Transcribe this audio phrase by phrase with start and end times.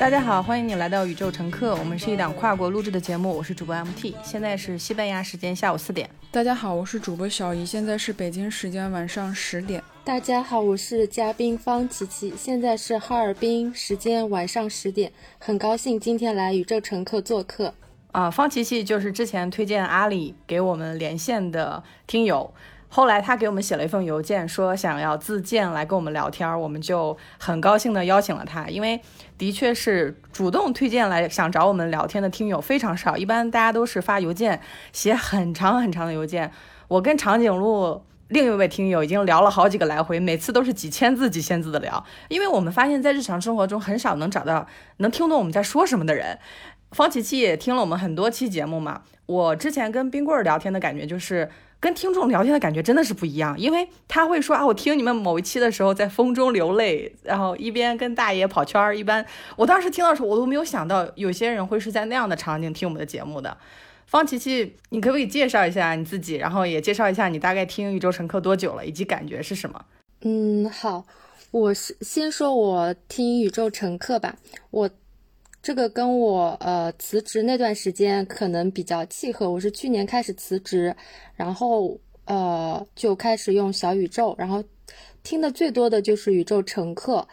[0.00, 1.76] 大家好，欢迎你来到宇宙乘客。
[1.76, 6.08] 我们是一档跨国录制的节目，我是主播 MT，现在是西班牙时间下午四点。
[6.30, 9.82] 大家好，我是主播小姨，现在是北京时间晚上十点。
[10.02, 17.74] 大家好，我是嘉宾方琪琪，现在是哈尔滨时间晚上十点，很高兴今天来宇宙乘客做客。
[18.12, 22.50] 啊，方琪琪就是之前推荐阿里给我们连线的听友。
[22.92, 28.66] 后来他给我们写了一封邮件，说想要自荐来跟我们聊天，我们就很高兴的邀请了他。
[28.66, 29.00] 因为
[29.38, 34.60] 的确是主动推荐来想找我们聊天的听友非常少，一般大家都是发邮件，
[34.92, 36.50] 写很长很长的邮件。
[36.88, 44.66] 我跟长颈鹿另一位听友已经聊了好几个来回，每次都是几千字几千字的聊，因为我们发现，在日常生活中很少能找到
[44.96, 46.36] 能听懂我们在说什么的人。
[46.90, 51.48] 方琪琪也听了我们很多期节目嘛，我之前跟冰棍儿聊天的感觉就是。
[51.80, 58.94] 跟听众聊天的感觉真的是不一样，因为他会说啊，我听你们某一期的时候在风中流泪，然后一边跟大爷跑圈儿。
[58.94, 59.24] 一般
[59.56, 63.56] 我当时听到的时候，我都没有想到有些人会是在那样的场景听我们的节目的。
[64.06, 69.82] 方琪琪，你可不可以介绍一下你自己，然后也介绍一下你大概听宇宙乘客多久了，以及感觉是什么？
[70.20, 71.06] 嗯，好，
[71.50, 74.36] 我是先说我听宇宙乘客吧，
[74.70, 74.90] 我。
[75.62, 79.50] 这个跟我呃辞职那段时间可能比较契合。
[79.50, 80.94] 我是去年开始辞职，
[81.36, 84.64] 然后呃就开始用小宇宙，然后
[85.22, 87.28] 听的最多的就是宇宙乘客。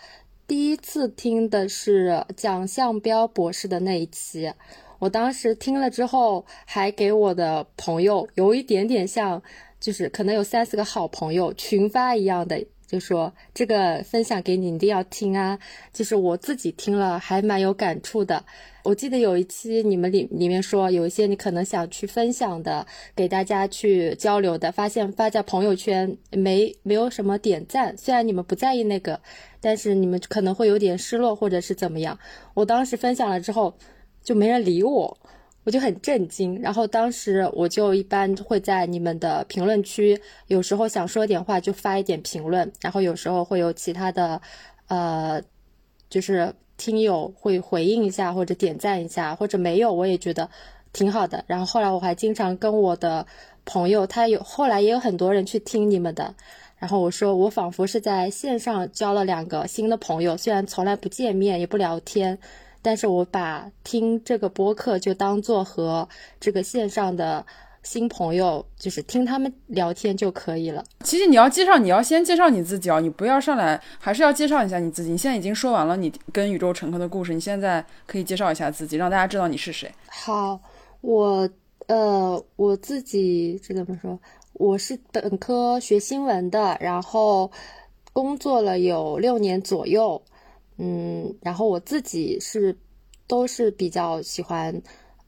[0.45, 4.51] 第一次听的是蒋向彪博士的那一期，
[4.99, 9.41] 我当时听了之后，还给我的朋友有一点点像，
[9.79, 12.65] 就是可能有三四个好朋友群发一样的。
[12.87, 15.59] 就说这个分享给你，一定要听啊！
[15.91, 18.43] 就是我自己听了还蛮有感触的。
[18.83, 27.95] 我记得有一期你们里里面说有一些你可能想去分享的，给大家去交流的，发现发在朋友圈没没有什么点赞。
[27.97, 29.19] 虽然你们不在意那个，
[29.59, 32.17] 但是你们可能会有点失落或者是怎么样。
[32.53, 33.73] 我当时分享了之后，
[34.23, 35.17] 就没人理我。
[35.67, 40.17] 我就很震惊，然后当时我就一般会在你们的评论区，
[40.47, 44.41] 有时候想说点话就发一点评论，然后有时候会有其他的，
[44.87, 45.41] 呃，
[46.09, 50.49] 就是听友会回应一下或者点赞一下，或者没有我也觉得
[50.93, 51.43] 挺好的。
[51.47, 53.27] 然后后来我还经常跟我的
[53.65, 56.33] 朋友，他有后来也有很多人去听你们的，
[56.77, 62.39] 然后我说我仿佛是在线上交了两个新的朋友，虽然从来不见面也不聊天。
[62.87, 66.07] 但是我把听这个播客就当做和
[66.39, 67.45] 这个线上的
[67.83, 70.81] 新朋友，就是听他们聊天就可以了。
[71.03, 75.11] 其实你要介绍，你要先介绍你自己哦，你不要上来，还是要介绍一下你自己。
[75.11, 79.91] 你现在已经说完了你跟宇宙乘客的故事，你现在可以介绍一下自己，让大家知道你是谁。
[80.07, 80.57] 好，
[81.01, 81.49] 我
[81.87, 84.17] 呃我自己这怎么说？
[84.53, 87.51] 我是本科学新闻的，然后
[88.13, 90.21] 工作了有六年左右。
[90.79, 92.77] 嗯，然后我自己是
[93.25, 94.79] 都是比较喜欢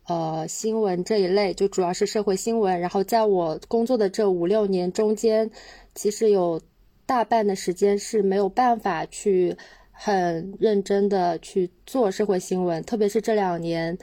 [0.07, 2.79] 呃新闻这一类，就主要是社会新闻。
[2.79, 5.49] 然后在我工作的这五六年中间，
[5.95, 6.61] 其实有
[7.07, 9.57] 大半的时间是没有办法去
[9.91, 13.97] 很认真的去做社会新闻，特别是这两年，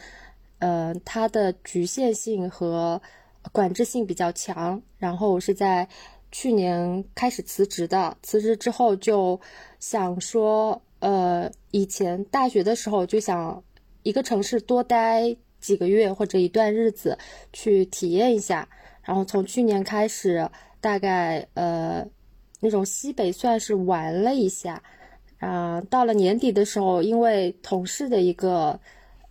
[0.58, 3.00] 呃，它的局限性和
[3.52, 4.82] 管制性比较强。
[4.98, 5.88] 然后我是在
[6.32, 9.40] 去年开始辞职的，辞职之后就
[9.78, 10.82] 想说。
[10.98, 13.62] 呃，以前大学的时候就想
[14.02, 17.18] 一个城市多待几个月或者一段日子
[17.52, 18.68] 去体验一下，
[19.02, 20.48] 然后从去年开始，
[20.80, 22.06] 大概呃
[22.60, 24.82] 那种西北算是玩了一下，
[25.38, 28.80] 啊，到了年底的时候，因为同事的一个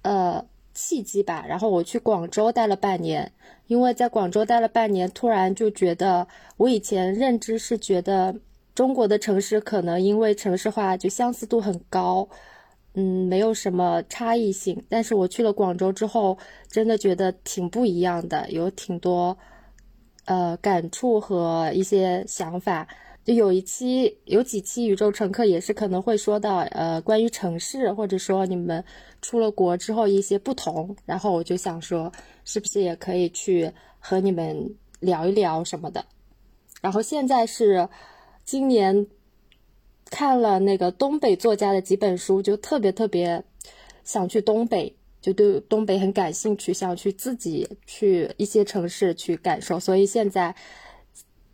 [0.03, 3.31] 呃契机吧，然后我去广州待了半年，
[3.65, 6.27] 因为在广州待了半年，突然就觉得
[6.57, 8.35] 我以前认知是觉得。
[8.75, 12.27] 中国的城市可能因为城市化就相似度很高，
[12.93, 14.83] 嗯，没有什么差异性。
[14.89, 16.37] 但是我去了广州之后，
[16.69, 19.37] 真的觉得挺不一样的，有挺多
[20.25, 22.85] 呃感触和一些想法。
[23.23, 28.83] 就有一期有几期宇宙乘客也是可能会说到呃关于城市，或者说你们
[29.21, 30.93] 出了国之后一些不同。
[31.05, 32.11] 然后我就想说，
[32.43, 36.05] 是不是也可以去和你们聊一聊什么的？
[36.81, 37.87] 然后现在是。
[38.45, 39.07] 今年
[40.11, 43.43] 看了那个东北作家的几本书，就特别特别
[44.03, 49.79] 想去东北，就对东北很感兴趣，想去自己去一些城市去感受。
[49.79, 50.55] 所以现在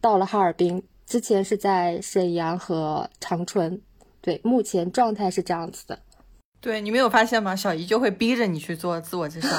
[0.02, 3.82] 到了哈尔滨，之前是在沈阳和长春。
[4.20, 5.98] 对，目前状态是这样子的。
[6.60, 7.56] 对你没有发现吗？
[7.56, 9.50] 小姨就会逼着你去做自我介绍。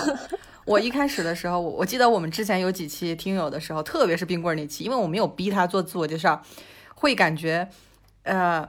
[0.66, 6.40] 我一开始的时候，我我记得我们之前有几期听友的时候，特别是冰棍那期，因为我没有逼他做自我介绍。
[7.02, 7.68] 会感觉，
[8.22, 8.66] 呃，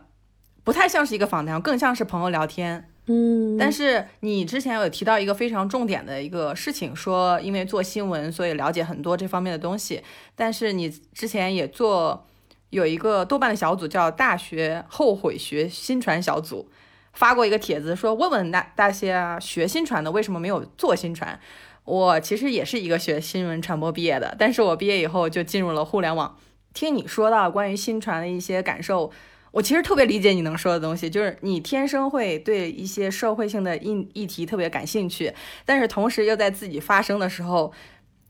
[0.63, 2.89] 不太像是一个访谈，更像是朋友聊天。
[3.05, 10.01] 嗯，但是你之前有提到一个非常重点的一个事情，说因为做新闻，所以了解很多这方面的东西。
[10.35, 12.25] 但是你之前也做
[12.71, 16.71] 有一个豆瓣的小组叫“大学后悔学新传小组”，
[17.13, 21.39] 发过一个帖子说问问那那些啊学新传的为什么没有做新传。
[21.85, 26.35] 我其实也是一个学新闻传播毕业的，但是我毕业以后就进入了互联网。
[26.73, 29.11] 听你说到关于新传的一些感受。
[29.51, 35.31] 我其实特别理解你能说的东西，就是你天生会对一些社会性的议议题特别感兴趣，
[35.63, 37.71] 但是同时又在自己发声的时候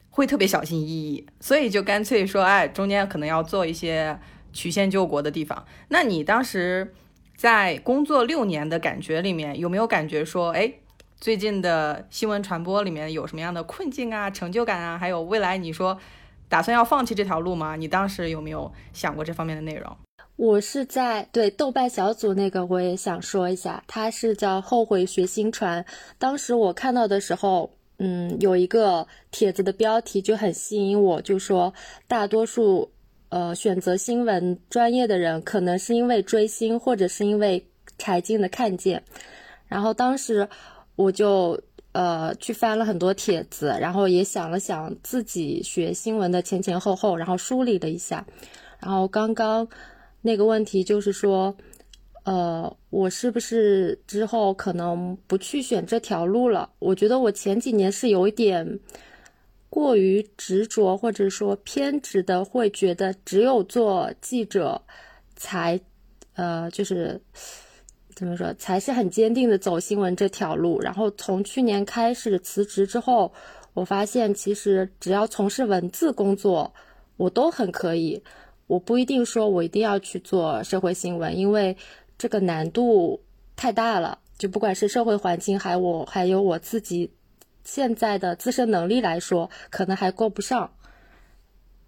[0.10, 4.20] 会特别小心翼翼，所以就干脆说，哎，中间可能要做一些
[4.52, 5.66] 曲线救国的地方。
[5.88, 6.94] 那你当时
[7.38, 10.74] 在工作六年的感觉里面，有没有感觉说，哎，
[11.16, 14.98] 最近的新闻传播里面有什么样的困境啊、成就感啊？
[14.98, 15.98] 还有未来你说
[16.50, 17.76] 打算要放弃这条路吗？
[17.76, 19.96] 你当时有没有想过这方面的内容？
[20.36, 25.86] 我是在对豆瓣小组那个，我也想说一下，它是叫“后悔学新传”。
[26.18, 31.72] 当时我看到的时候，嗯，有一个帖子的标题就很吸引我，就说
[32.08, 32.92] 大多数
[33.30, 37.68] 呃选择新闻专业的人，可能是因为追星，或者是因为
[38.00, 39.04] 柴静的看见。
[39.68, 40.50] 然后当时
[40.96, 41.62] 我就
[41.94, 48.26] 呃去翻了很多帖子，然后也想了想自己学新闻的前前后后，然后梳理了一下，
[48.80, 49.68] 然后刚刚。
[50.26, 51.54] 那个问题就是说，
[52.24, 56.70] 呃，我是不是之后可能不去选这条路了？
[56.80, 58.80] 我觉得我前几年是有一点
[59.70, 64.82] 过于执着，或者说偏执的，会觉得只有做记者
[65.36, 65.78] 才，
[66.36, 67.20] 呃，就是
[68.16, 70.80] 怎么说，才是很坚定的走新闻这条路。
[70.82, 73.34] 然后从去年开始辞职之后，
[73.74, 76.74] 我发现其实只要从事文字工作，
[77.18, 78.24] 我都很可以。
[78.68, 81.76] 我不一定说我一定要去做社会新闻，因为
[82.18, 83.22] 这个难度
[83.56, 84.20] 太大了。
[84.38, 87.12] 就不管是社会环境，还我还有我自己
[87.64, 90.74] 现在的自身能力来说，可能还够不上。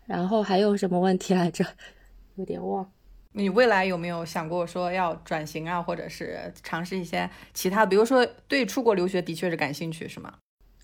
[0.05, 1.65] 然后还有什么问题来着？
[2.35, 2.91] 有点忘。
[3.37, 7.85] 你未来有没有想过说要转型啊，或者是尝试一些其他？
[7.85, 10.33] 比如说对出国留学的确是感兴趣，是吗？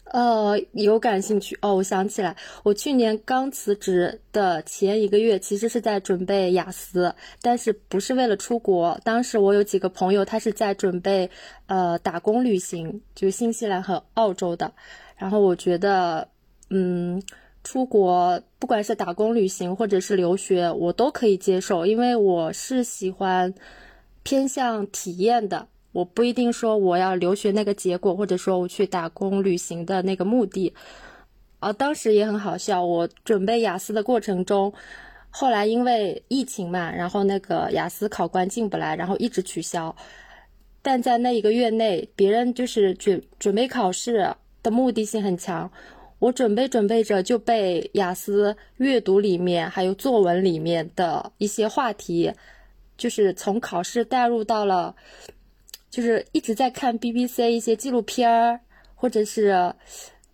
[0.04, 1.74] 呃，有感兴趣哦。
[1.74, 9.00] 我想起来，我去年刚辞职的前一个月，其实是在准备雅思，但是不是为了出国。
[9.06, 11.30] 当时我有几个朋友，他是在准备
[11.68, 14.70] 呃打工旅行，就新西兰和澳洲的。
[15.16, 16.28] 然后我觉得，
[16.70, 17.24] 嗯，
[17.64, 23.54] 出国不管是打工旅行或者是留学，我都可以接受，因为我是喜欢
[24.24, 25.68] 偏向体验的。
[25.92, 30.74] 我不一定说我要留学那个结果，或者说我去打工旅行的那个目的，
[31.60, 32.86] 啊，当时也很好笑。
[32.86, 34.74] 我准备雅思的过程中，
[35.30, 39.94] 后来因为疫情嘛，然后那个雅思考官进不来，然后一直取消。
[40.82, 45.70] 但在那一个月内，别人就是准准备考试的目的性很强，
[46.22, 52.32] 我准备准备着就被雅思阅读里面还有作文里面的一些话题，
[52.96, 54.96] 就是从考试带入到了。
[55.90, 58.60] 就是一直在看 BBC 一些纪录片儿，
[58.96, 59.74] 或者是，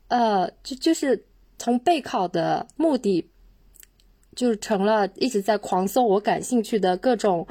[0.10, 1.26] 呃，就就是
[1.58, 3.28] 从备考的目的，
[4.36, 7.48] 就成了一直在狂搜我感兴趣的各种，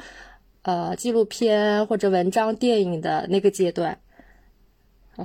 [0.61, 3.99] 呃，纪录片或者文章、电影的那个阶段。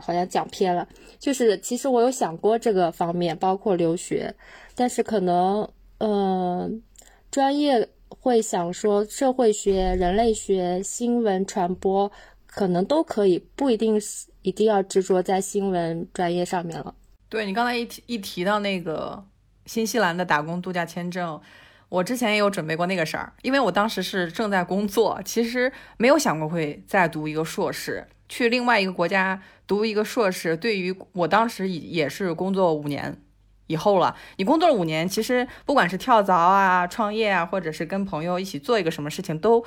[0.01, 0.87] 好像讲偏了，
[1.19, 4.35] 就是其实我有想过这个方面，包括留学，
[4.75, 5.69] 但是可能，
[5.99, 6.83] 嗯，
[7.31, 12.11] 专业会想说社会学、人类学、新闻传播。
[12.55, 16.95] 可能都可以，不一定是一定要执着在新闻专业上面了。
[17.31, 19.25] 对你刚才一提一提到那个
[19.65, 21.41] 新西兰的打工度假签证，
[21.89, 30.57] 我之前也有准备过那个事儿，因为我当时是正在工作，其实没有想过会再读一个硕士，去另外一个国家读一个硕士。
[30.57, 33.21] 对于我当时也也是工作五年
[33.67, 39.63] 以后了，你工作了五年，其实不管是跳槽啊、创业啊，或者是跟朋友一起做一个什么事情，都。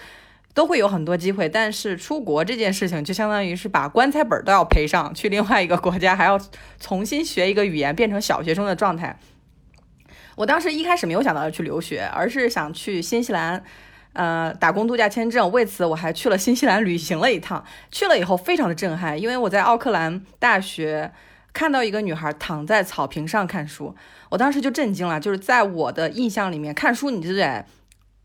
[0.56, 6.40] 都会有很多机会，但是出国这件事情就相当于是把棺材本都要赔上，去另外一个国家还要
[6.80, 9.20] 重新学一个语言，变成小学生的状态。
[10.38, 13.66] 我当时一开始没有想到要去留学，而是想去新西兰，
[14.16, 15.52] 呃，打工度假签证。
[15.52, 17.64] 为此，我还去了新西兰旅行了一趟。
[17.92, 21.12] 去了以后非常的震撼，因为我在奥克兰大学
[21.54, 23.96] 看到一个女孩躺在草坪上看书，
[24.32, 25.20] 我当时就震惊了。
[25.20, 27.66] 就是在我的印象里面，看书你就得。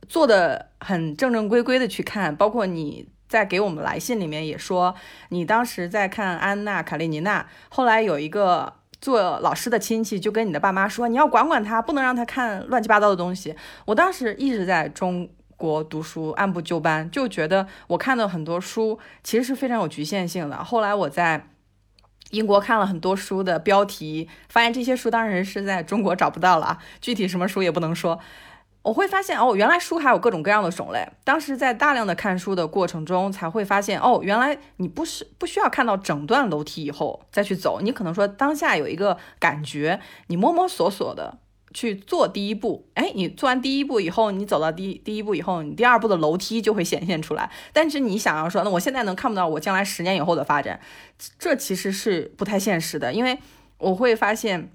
[0.09, 4.93] 做的很正正规规的去看，包括你在给我们来信里面也说，
[5.29, 13.55] 你当时在看《安娜·卡列尼娜》，后来有一个做老师的亲戚就跟你的爸妈说，你要管管他，不能让他看乱七八糟的东西。
[13.85, 15.29] 我当时一直在中
[15.61, 20.65] 国读书，按部就班，就觉得我看的很多书其实是非常有局限性的。
[20.65, 21.49] 后来我在
[22.31, 28.19] 英国看了很多书的标题，发现这些书当然是在中国找不到了啊，具体什么书也不能说。
[28.83, 31.07] 我会发现哦，原来书还有各种各样的种类。
[31.23, 41.37] 当时在大量的看书的过程中，才会发现哦，原来你不是不需要看到整段楼梯以后再去走，你可能说当下有一个感觉，你摸摸索索的
[41.73, 47.51] 去做第一步，哎，你做完第一步以后，你走到第第一步以后，你第二步的楼梯就会显现出来。
[47.73, 50.81] 但是你想要说，那我现在能看不到我将来十年以后的发展，
[51.39, 53.39] 这其实是不太现实的，因为
[53.79, 54.71] 我会发现。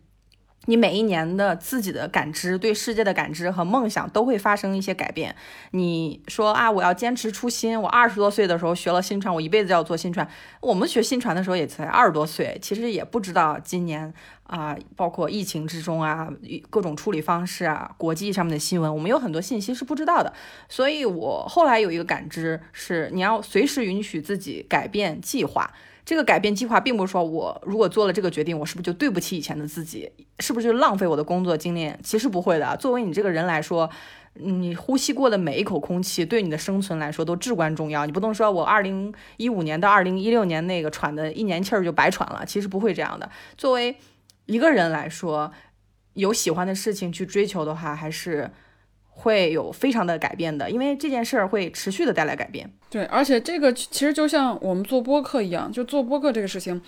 [0.67, 5.35] 你每一年的自己的感知、对世界的感知和梦想都会发生一些改变。
[5.69, 7.79] 你说啊，我要坚持初心。
[7.79, 10.27] 我二十多岁的时候学了新传，我一辈子要做新传。
[10.61, 14.11] 我们学新传的时候也才二十多岁，其实也不知道今年
[14.47, 16.29] 啊，包括疫情之中啊，
[16.69, 20.31] 各种处理方式啊，国际上面的新闻，我们有很多信息是不知道的。
[20.69, 25.71] 所以我后来有一个感知是，你要随时允许自己改变计划。
[26.05, 30.11] 这个改变计划并不是说我如果做了这个决定，我是不是就对不起以前的自己？
[30.39, 31.99] 是不是就浪费我的工作经验？
[32.03, 32.77] 其实不会的。
[32.77, 33.89] 作为你这个人来说，
[34.35, 38.05] 你呼吸过的每一口空气，对你的生存来说都至关重要。
[38.05, 43.27] 你不能说我二零一五年到二零一六年那个喘的一年气儿就白喘了，其实不会这样的。
[43.57, 43.95] 作为
[44.45, 45.51] 一个人来说，
[46.13, 48.49] 有喜欢的事情去追求的话，还是。
[49.17, 52.69] 会有非常的改变的，因为这件事儿会持续的带来改变。
[52.89, 56.81] 对，而且这个其实就像我们做播客一样，就做播客这个事情，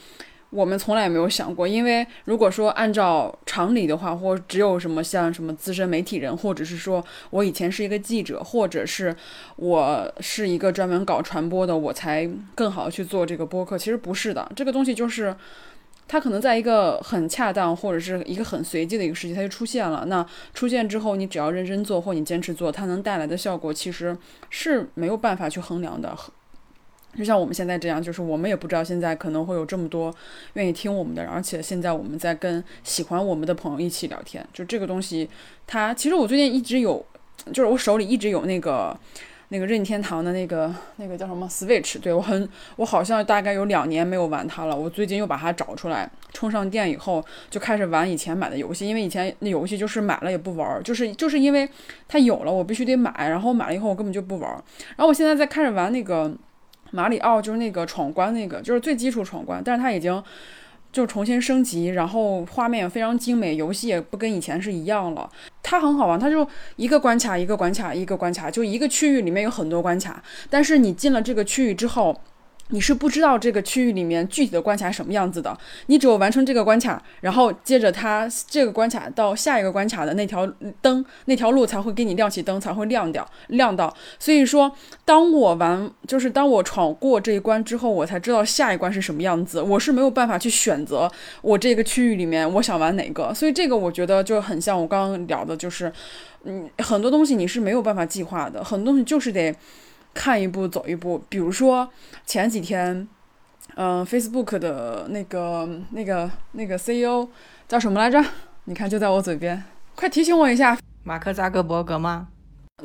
[0.49, 1.65] 我们从来也没有想过。
[1.65, 9.15] 因为如果说按照常理的话，或只有什么像什么资深媒体人，或者是说我以前是一个记者，或者是
[9.55, 13.77] 我是一个专门搞传播的，我才更好去做这个播客。
[13.77, 15.33] 其实不是的，这个东西就是。
[16.07, 20.05] 它可能在一个很恰当或者是一个很随机的一个时机，它就出现了。
[20.07, 24.17] 那出现之后，你只要认真做或你坚持做，它能带来的效果其实
[24.49, 26.15] 是没有办法去衡量的。
[27.17, 30.13] 就像我们现在这样，就是我们也不知道现在可能会有这么多
[30.53, 34.45] 愿意听我们的，而且现在我们在跟喜欢我们的朋友一起聊天。
[34.53, 35.29] 就这个东西，
[35.65, 37.05] 它其实我最近一直有，
[37.47, 38.97] 就是我手里一直有那个。
[39.49, 41.99] 那个任天堂的那个那个叫什么 Switch？
[42.01, 44.75] 对我很，我好像大概有两年没有玩它了。
[44.75, 48.87] 我最近又把它找出来，充上电以后就开始玩以前买的游戏。
[48.87, 51.69] 因为以前那游戏就是买了也不玩，就是就是因为
[52.07, 53.29] 它有了，我必须得买。
[53.29, 54.51] 然后买了以后我根本就不玩。
[54.95, 56.33] 然后我现在在开始玩那个
[56.91, 60.21] 马里奥，就是那个闯关那个，就是最基础闯关，但是它已经。
[60.97, 65.29] 就重新升级，然后画面也非常精美，游戏也不跟以前是一样了。
[65.61, 72.19] 它很好玩，它就一个关卡一个关卡一个关卡，就一个区域里面有很多关卡，但是你进了这个区域之后。
[72.69, 80.45] 你是不知道这个区域里面具体的关卡什么样子的，你只有完成这个关卡，然后接着它这个关卡到下一个关卡的那条
[80.81, 83.95] 灯那条路才会给你亮起灯，才会亮掉亮到。
[84.19, 84.71] 所以说，
[85.05, 89.61] 当我完就是当我闯过这一关之后，我才知道下一关是什么样子。
[89.61, 91.09] 我是没有办法去选择
[91.41, 95.91] 我这个区域里面我想玩哪个，所以这个我觉得就很像我刚刚聊的，就是
[96.43, 99.55] 嗯，很多东西你是没有办法计划的，很多东西就是得。
[100.17, 101.87] 看一步走一步，比如说
[102.25, 103.07] 前几天，
[103.75, 107.29] 嗯，Facebook 的那个、那个、那个 CEO
[107.67, 108.19] 叫什么来着？
[108.65, 110.75] 你看就在我嘴边，快提醒我一下。
[111.03, 112.29] 马克扎克伯格吗？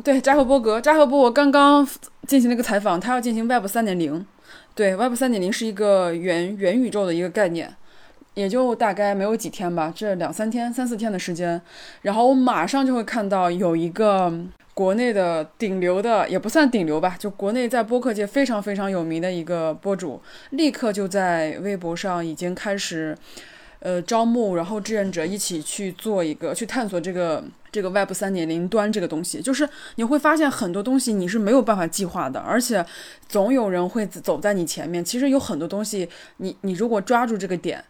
[0.05, 0.79] 对，扎克伯格。
[0.79, 1.89] 扎克伯格刚刚
[2.27, 4.25] 进行了一个采访，他要进行 Web 三点零。
[4.75, 7.75] 对，Web 三点零是一个元元宇宙的一个概念，
[8.35, 11.61] 也就大概没有几天吧，这两三天、三四天的时间，
[12.03, 14.31] 然后我马上就会看到有一个。
[14.75, 20.19] 国内的顶流的也不算顶流吧，就国内在播客界非常非常有名的一个播主，
[20.51, 23.15] 立刻就在微博上已经开始，
[23.81, 29.43] 呃，招募然后志愿者一起去做一个去探索这个这个 Web 三点零端这个东西。
[29.43, 32.83] 就是你会发现很多东西你是没有办法计划的，而且
[33.29, 35.05] 总有人会走在你前面。
[35.05, 37.85] 其实有很多东西，你你如果抓住这个点，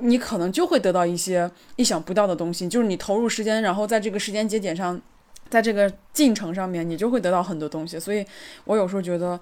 [0.00, 2.68] 你可能就会得到一些意想不到的东西。
[2.68, 5.00] 就是你投入时间，然后在这个时间节点上。
[5.50, 8.24] 在这个进程上面，你就会得到很多东西，所以
[8.64, 9.38] 我有时候觉得，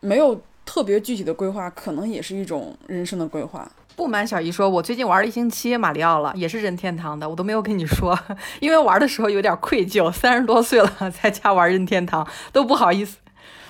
[0.00, 3.70] 没有特别具体的规划，可能也是一种人生的规划。
[3.96, 8.18] 不瞒小姨说，我最近玩了一星期马里奥了，也是任天堂的，我都没有跟你说，
[8.60, 10.90] 因为玩的时候有点愧疚，三十多岁了
[11.22, 13.18] 在家玩任天堂都不好意思。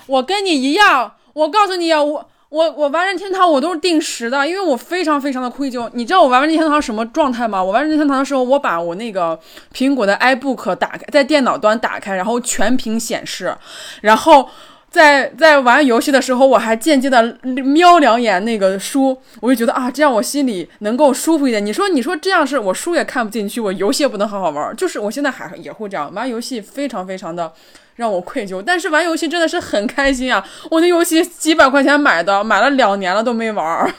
[0.07, 2.29] 我跟你一样，我告诉你啊，我。
[2.55, 5.89] 我我玩任天堂我都是定时的，因为我非常非常的愧疚。
[5.91, 7.61] 你知道我玩任天堂什么状态吗？
[7.61, 9.37] 我玩任天堂的时候，我把我那个
[9.73, 13.53] 苹果的 iBook 打开，在电脑端打开，然后全屏显示，
[13.99, 14.47] 然后
[14.89, 21.65] 在在玩游戏的时候，我还间接的瞄两眼那个书，我就觉得啊，这样我心里能够舒服一点。
[21.65, 27.51] 你说，你说这样是我书也看不进去，我游戏也不能好好玩，就是我现在还也会这样玩游戏，非常非常的
[27.95, 28.61] 让我愧疚。
[28.61, 30.45] 但是玩游戏真的是很开心啊！
[30.69, 33.93] 我那游戏几百块钱买的，买了两年了都没玩。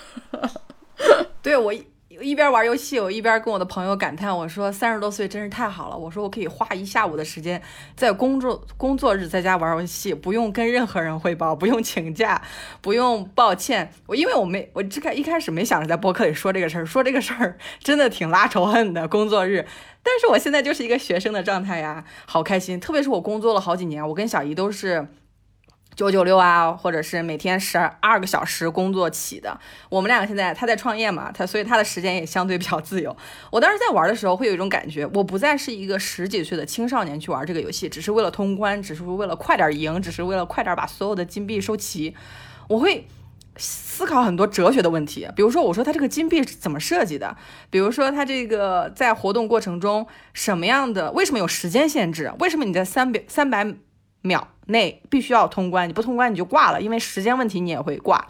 [1.43, 1.73] 对我。
[2.21, 5.97] 一边玩游戏，我一边跟我的朋友感叹：“我说三十多岁真是太好了。
[5.97, 7.61] 我说我可以花一下午的时间
[7.95, 12.41] 在工作工作日在家玩游戏，不用跟任何人汇报，不用请假，
[12.81, 13.93] 不用抱歉。
[14.07, 19.07] 我因为我没我这开一开始没想着在播客里说这个事儿，说这个事儿真的挺拉仇恨的。
[19.09, 19.67] 工作日，
[20.03, 22.81] 但是我现在就是一个学生的状态呀，好开心。
[22.81, 25.09] 特别是我工作了好几年，我跟小姨都是。”
[25.97, 29.59] 九九六啊，或者是每天十二个小时工作起的。
[29.89, 33.17] 我们两个现在他在创业嘛，他所以他的时间也相对比较自由。
[33.51, 42.15] 我当时在玩的时候会有一种感觉，我不再是一个十几岁的青少年去玩这个游戏，只是为了通关，只是为了快点赢，只是为了快点把所有的金币收齐。
[42.69, 43.09] 我会
[43.57, 47.35] 思考很多哲学的问题，比如说我说他这个金币是怎么设计的，
[47.71, 53.77] 比如说他这个在活动过程中什么样的，为什么有时间限制，为什么你在三百三百。
[54.23, 58.29] 秒内必须要通关，你不通关你就挂了，因为时间问题你也会挂。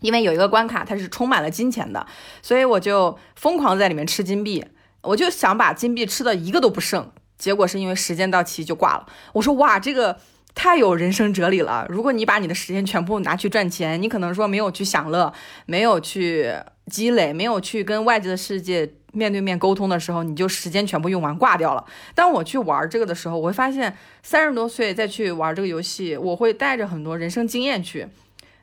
[0.00, 2.06] 因为有一个关卡它是充满了金钱的，
[2.42, 4.64] 所以我就疯狂在里面吃金币，
[5.00, 7.10] 我就想把金币吃的一个都不剩。
[7.38, 9.06] 结果是因为时间到期就挂了。
[9.32, 10.18] 我说哇，这个
[10.54, 11.86] 太有人生哲理了。
[11.88, 15.32] 如果你把你的时间全部拿去赚钱，你可能说没有去享乐，
[15.66, 16.52] 没有去
[16.86, 18.92] 积累，没有去跟外界的世界。
[19.14, 21.84] 面对面沟通的时候，你就时间全部用完挂掉了。
[22.14, 28.06] 当我去玩这个的时候，我会发现三十多岁再去玩这个游戏，我会带着很多人生经验去，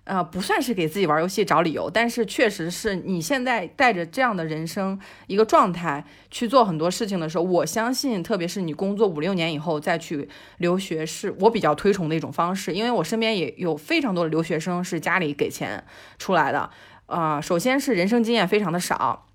[0.03, 10.27] 呃，不算是给自己玩游戏找理由，但是确实是你现在带着这样的人生一个状态去做很多事情的时候，我相信，特别是你工作五六年以后再去
[10.58, 15.84] 留学，是我比较推崇的一种方式，因为我身边也有非常多的留学生是家里给钱
[16.17, 16.70] 出来的，
[17.05, 19.27] 呃，首先是人生经验非常的少。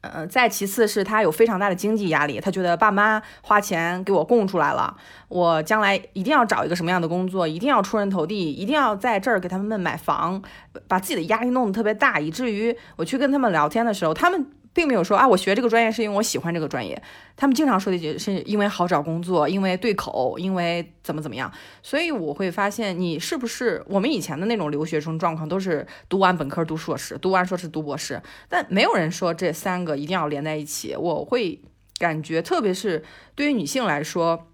[0.00, 4.96] 呃，再其次是他有非常大的经济压力，他觉得爸妈花钱给我供出来了，
[5.28, 10.42] 我将来一定要找一个什么样的工作，一定要出人头地，一定要在这儿给他们买房，
[10.86, 14.46] 把自己的压力弄得特别大，以至于我去跟他们聊天的时候，他们。
[14.78, 17.02] 并没有说啊，我学这个专业是因为我喜欢这个专业。
[17.34, 21.52] 他们经常说的就是因为好找工作，因为对口，因为怎么怎么样。
[21.82, 30.94] 所以我会发现，你是不是我们以前的那种留学生状况，都是读完本科读硕士，读完硕士读博士，但没有人说这三个一定要连在一起。
[30.94, 31.60] 我会
[31.98, 33.02] 感觉，特别是
[33.34, 34.46] 对于女性来说，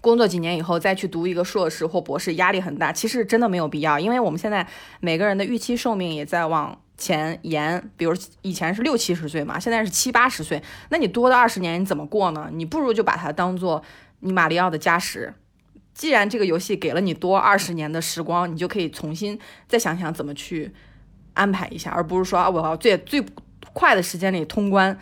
[0.00, 2.92] 工作几年以后再去读一个硕士或博士，压力很大。
[2.92, 4.68] 其实真的没有必要，因为我们现在
[5.00, 6.80] 每个人的预期寿命也在往。
[7.00, 12.50] 前沿，比如以前是六七十岁嘛，现在是七八十岁，那你多的二十年你怎么过呢？
[12.52, 13.82] 你不如就把它当做
[14.20, 15.34] 你马里奥的加时。
[15.94, 20.72] 既然这个游戏给了你多二十年的时光，你就可以重新再想想怎么去
[21.34, 23.24] 安排一下，而不是说啊我要最最
[23.72, 24.96] 快的时间里通关。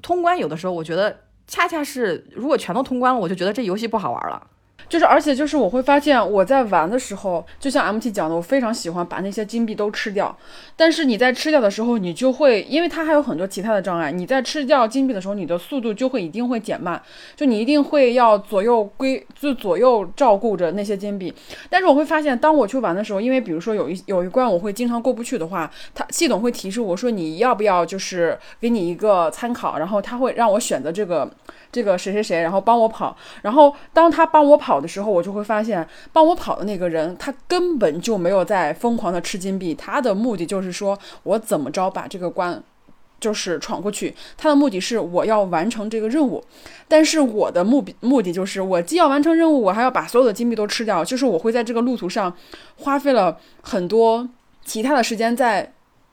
[0.00, 4.48] 通关有的时候我觉得恰恰是，如果全都通关了，我就觉得这游戏不好玩了。
[4.88, 10.36] 就是，而且就是我会发现，我在玩的时候，就像 MT 讲的，我非常喜欢把那些金币都吃掉。
[10.76, 14.12] 但是你在吃掉的时候，你就会，因为它还有很多其他的障碍。
[14.12, 17.00] 你在吃掉金币的时候，你的速度就会一定会减慢，
[17.34, 21.32] 就你一定会要左右归，就左右照顾着那些金币。
[21.70, 31.30] 但是我会发现，当我去玩的时候，因为比如说有一有一关我会经常过不去的话，它系统会提示我说你要不要就是给你一个参考，然后它会让我选择这个。
[31.72, 42.62] 这个谁谁谁，然后帮我跑，然后当他帮我跑的时候，我就会发现，帮我跑的那个人，他根本就没有在疯狂的吃金币，他的目的就是说我怎么着把这个关，
[43.18, 46.44] 就是闯过去，他的目的是我要完成这个任务，
[46.86, 52.36] 但是我的目目的就是我既要完成任务，我还要把所有的金币都吃掉，就是我会在这个路途上
[52.76, 54.28] 花费了很多
[54.62, 55.72] 其他的时间在。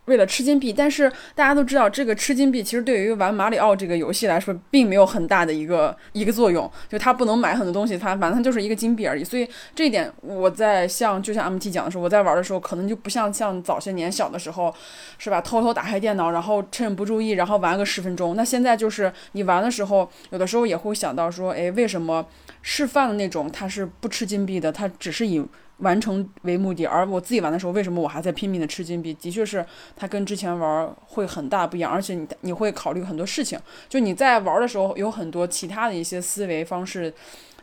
[0.10, 6.70] 为了吃金币，但是大家都知道，这个吃金币其实对于玩马里奥这个游戏来说，并没有很大的一个一个作用。
[6.90, 9.24] 就它不能买很多东西，它反正就是一个金币而已。
[9.24, 14.74] 所以这一点，我在像就像 MT 讲的时候，我在玩的时候，可能就不像像早些年小的时候，
[15.20, 15.40] 是吧？
[15.40, 18.36] 偷偷打开电脑，然后趁不注意，然后玩个十分钟。
[18.36, 22.26] 那现在就是你玩的时候，有的时候也会想到说，哎，为什么
[22.62, 24.72] 示范的那种它是不吃金币的？
[24.72, 25.46] 它只是以。
[25.80, 29.14] 完成为目的，而我自己玩的时候，为什么我还在拼命的吃金币？
[29.14, 29.66] 的确是
[29.96, 37.14] 它跟之前玩会很大不一样，而且你你会考虑很多事情，就你在玩的时候有很多其他的一些思维方式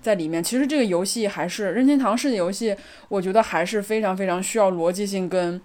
[0.01, 0.43] 在里面。
[0.43, 2.75] 其实这个游戏还是任天堂式的游戏，
[3.09, 5.61] 我觉得还是非常非常需要逻辑性跟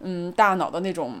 [0.00, 1.14] 嗯大脑的那种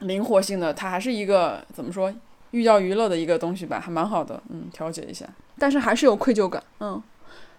[0.00, 0.74] 灵活性的。
[0.74, 2.12] 它还是一个怎么说
[2.50, 5.24] 寓教于乐的一个东西吧，还蛮好的，嗯，调节一下，
[5.58, 7.00] 但是还是有愧疚感，嗯。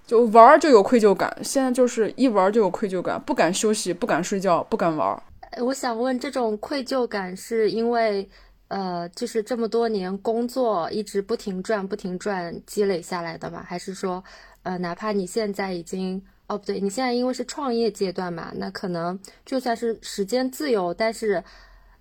[0.08, 5.22] 就玩儿就有愧疚感，现在就是一玩儿就有愧疚感，不敢休息，不敢睡觉，不敢玩儿。
[5.62, 8.28] 我想问，这种愧疚感是因为，
[8.70, 13.62] 呃，就是这么多年工作一直不停转、不停转积累下来的吗？
[13.68, 14.24] 还是说，
[14.64, 21.44] 呃，哪怕你现在已经，哦，不对，你现在因为是创业阶段嘛，那可能就算是时间自由，但是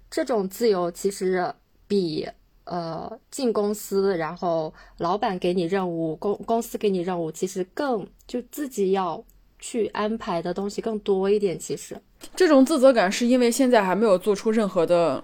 [0.09, 1.53] 这种自由其实
[1.89, 2.29] 比。
[2.67, 9.23] 呃，进公司，然后老板给你任务，公公司给你任务，其实更就自己要
[9.59, 11.59] 去安排的东西更多一点。
[11.59, 11.97] 其实
[12.35, 15.23] 这种自责感是因为现在还没有做出任何的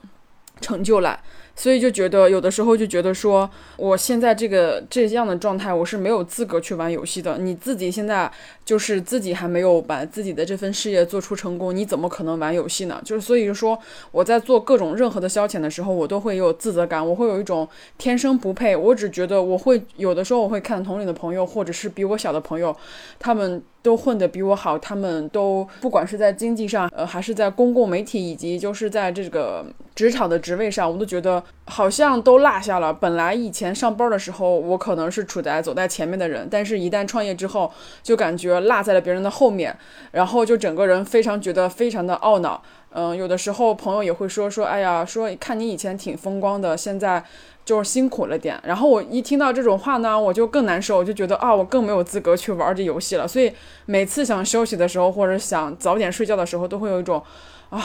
[0.60, 1.22] 成就来。
[1.54, 7.38] 所以就觉得有的时候就觉得说，我现在这个这样的状态，我是没有资格去玩游戏的。
[7.38, 8.30] 你自己现在
[8.64, 13.00] 就是自己还没有把自己的这份事业做出成功，你怎么可能玩游戏呢？
[13.04, 13.78] 就是所以说，
[14.10, 18.74] 我在做各种任何的消遣的时候，我都会有自责感，我会有一种天生不配。
[18.74, 22.74] 我只觉得我会有的时候我会看同龄的朋友，或者是比我小的朋友，
[23.18, 23.62] 他们。
[23.82, 32.92] 都混得比我好，他们都不管是在经济上，呃，还是在公共媒体，以及就是在这个职场的职位上，我都觉得好像都落下了。
[32.92, 39.76] 本来以前上班的时候，我可能是处在走在前面的人，但是一旦创业之后，就感觉落在了别人的后面，
[40.10, 42.62] 然后就整个人非常觉得非常的懊恼。
[42.94, 47.24] 嗯，有的时候朋友也会说说，哎呀，说看你以前挺风光的，现在。
[47.64, 53.28] 就是辛苦了点，然后我一听到这种话呢，我就更难受，我就觉得啊，我更没有资格去玩这游戏了。
[53.28, 53.52] 所以
[53.86, 57.22] 每次想休息的时候，或者想早点睡觉的时候，都会有一种
[57.70, 57.80] 啊，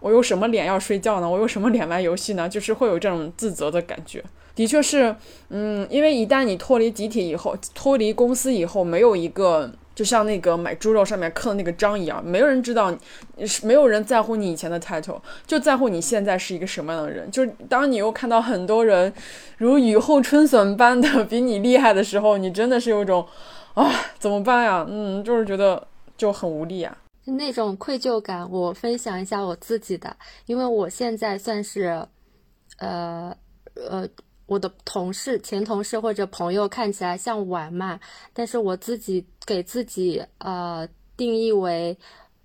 [0.00, 1.28] 我有什么脸要睡觉呢？
[1.28, 2.48] 我有什么脸玩游戏呢？
[2.48, 4.22] 就是会有这种自责的感觉。
[4.54, 5.14] 的确是，
[5.50, 9.70] 嗯，因为一旦你脱离集体以后，脱离公司以后，没有一个。
[9.98, 12.96] 就像那个买猪肉上面刻的那个章一样，没有人知道，
[13.64, 17.28] 没有人在乎你以前的 title，就在乎你现在是一个什么样的人。
[17.32, 19.12] 就是当你又看到很多人
[19.56, 23.26] 如雨后春笋般的比你厉害的时候，你真的是有种
[23.74, 24.86] 啊，怎么办呀？
[24.88, 25.84] 嗯，就是觉得
[26.16, 26.96] 就很无力啊。
[27.36, 32.06] 那种愧疚感，我分享一下我自己的，因为我现在算是，
[32.78, 33.36] 呃，
[33.74, 34.08] 呃。
[34.48, 38.00] 我的同事、前同事或者朋友看起来像玩嘛，
[38.32, 40.88] 但是我自己给自己呃
[41.18, 41.98] 定义为，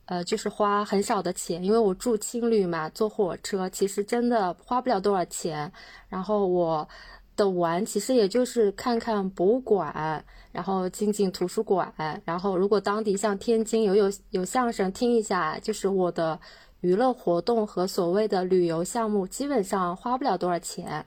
[0.04, 5.72] 呃就是花很少的钱，因为我住青旅嘛，坐火车其实真的花不了多少钱。
[6.10, 6.90] 然后我
[7.36, 11.94] 的玩其实也就是看看博物馆，然后进进图书馆，
[12.26, 16.40] 然后如果当地像天津有有有相声听一下，就是我的
[16.82, 21.06] 娱乐活动和所谓的旅游项目，基本上花不了多少钱。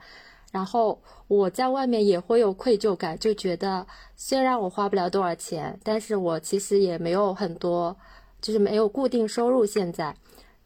[0.53, 7.95] 然后我在外面也会有愧疚感，就觉得虽然我花不了多少钱，但是我其实也没有很多，
[8.41, 10.17] 就是没有固定收入现在。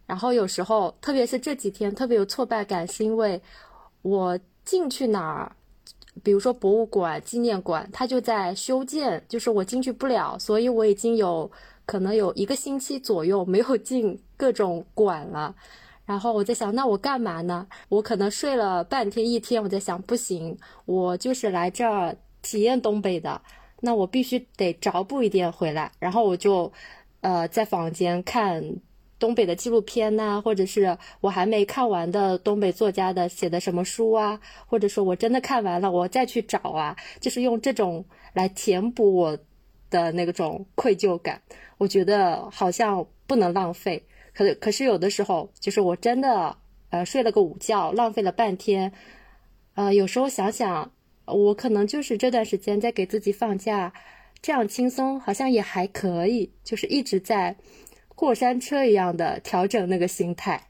[0.07, 3.41] 然后有时候，特别是这几天特别有挫败感，是因为
[4.03, 4.39] 我
[4.71, 5.51] 进去哪儿，
[6.23, 11.51] 比如说博物馆、纪念馆，它就在修建，就是我进去不了，所以我已经有
[11.85, 15.53] 可能有一个星期左右没有进各种馆了。
[16.07, 17.67] 然后我在想，那我干嘛呢？
[17.89, 23.43] 我可能睡了半天一天，我在想，不行，我就是来这儿体验东北的，
[23.81, 25.91] 那我必须得找补一点回来。
[25.99, 26.73] 然后我就，
[27.23, 28.63] 呃，在房间看
[29.21, 39.39] 东北的纪录片呐，或者是我还没看完的东北作家的写的什么书啊，或者说我真的看完了，我再去找啊，就是用这种来填补我
[39.91, 41.41] 的那种愧疚感。
[41.79, 44.05] 我觉得好像不能浪费。
[44.33, 46.57] 可可是有的时候，就是我真的
[46.91, 48.93] 呃睡了个午觉，浪费了半天，
[49.75, 50.91] 呃有时候想想，
[51.27, 53.93] 我可能就是这段时间在给自己放假，
[54.41, 57.57] 这样轻松好像也还可以，就是一直在
[58.21, 60.63] 过山车一样的调整那个心态，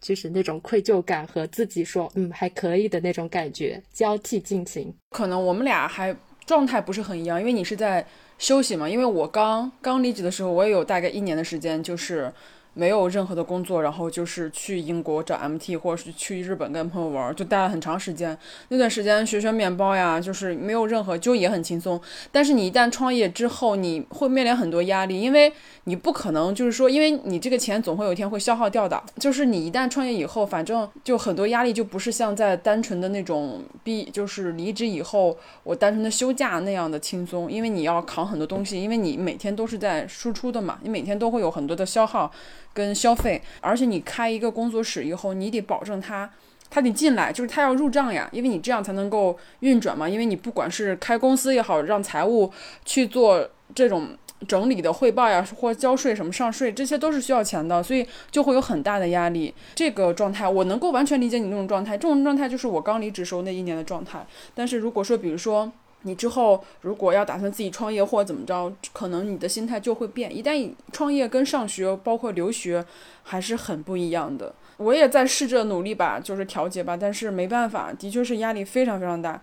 [0.00, 4.92] 就是那种愧疚感和自己说嗯还可以的那种感觉交替进行。
[5.10, 6.12] 可能我们俩还
[6.44, 8.04] 状态不是很一样，因为你是在
[8.38, 12.32] 休息嘛，因为我刚刚离职的时候，我也有大概一年的时间，就是。
[12.74, 18.36] 没有任何的工作，然后就是去英国找 MT，或者是去日本跟朋友玩，就待了很长时间。
[18.68, 22.00] 那段时间学学面包呀，就是没有任何，就也很轻松。
[22.30, 25.52] 但是你一旦创业之后，你会面临很多压力，因为
[25.84, 29.02] 你不可能就是说，因为你这个钱总会有一天会消耗掉的。
[29.18, 42.30] 就是你一旦创业以后，反正就很多压力就不是像在单纯的那种毕，就是离职以后我单纯的休假那样的轻松，因为你要扛很多东西，因为你每天都是在输出的嘛，你每天都会有很多的消耗。
[42.72, 46.30] 跟消费，而且你开一个工作室以后，你得保证他，
[46.70, 50.08] 他得进来，就是他要入账呀，因为你这样才能够运转嘛。
[50.08, 52.52] 因为你不管是开公司也好，让财务
[52.84, 54.16] 去做这种
[54.48, 59.52] 整理的汇报呀，或交税什么上税，这些都是需要钱的，所以就会有很大的压力。
[59.74, 64.24] 这个状态我能够完全理解你那种状态，这种状态就是我刚离职时候那一年的状态。
[64.54, 65.70] 但是如果说，比如说，
[66.02, 70.34] 你之后如果要打算自己创业或者怎么着，可能你的心态就会变。
[70.34, 72.82] 一旦创业跟上学，包括留学，
[73.22, 74.54] 还是很不一样的。
[74.78, 79.38] 我也在试着努力吧，就是调节吧，但是没办法，的确是压力非常非常大。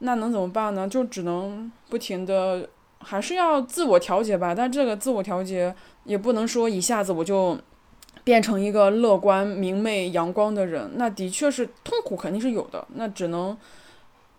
[0.00, 0.86] 那能怎么办呢？
[0.86, 4.54] 就只能不停的，还是要自我调节吧。
[4.54, 7.58] 但这个自我调节也不能说一下子我就
[8.22, 10.90] 变成一个乐观、明媚、阳光的人。
[10.96, 12.86] 那的确是痛苦，肯定是有的。
[12.94, 13.56] 那只能。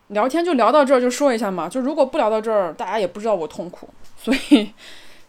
[0.09, 1.67] 聊天就聊到这儿，就说一下嘛。
[1.67, 4.71] 就如果不聊到这儿，大家也不知道我痛苦， 所以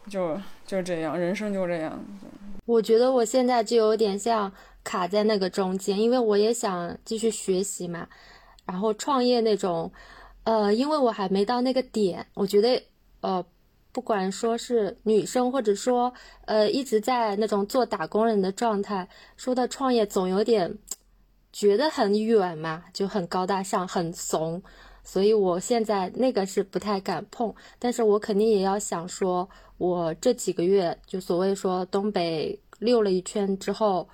[0.09, 1.99] 就就这样，人生就这样。
[2.67, 4.53] 我觉得我现在就有点像
[4.85, 8.07] 卡在那个中间，因为我也想继续学习嘛，
[8.67, 9.91] 然后创业那种，
[10.45, 12.27] 呃，因为我还没到那个点。
[12.35, 12.83] 我觉得，
[13.21, 13.45] 呃，
[13.93, 16.13] 不管说是女生，或者说
[16.45, 20.77] 呃一直在那种做打工人的状态，说到创业，总有点。
[21.57, 24.63] 觉得很远嘛，就很高大上，很怂，
[25.03, 27.55] 所以我现在那个是不太敢碰。
[27.79, 34.07] 但是我肯定也要想说，我这几个月就所谓说东北溜了一圈之后，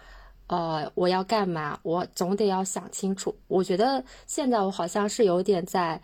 [0.46, 1.76] 呃，我要干嘛？
[1.82, 3.34] 我总得要想清楚。
[3.48, 6.00] 我觉得现在我好像是有点在，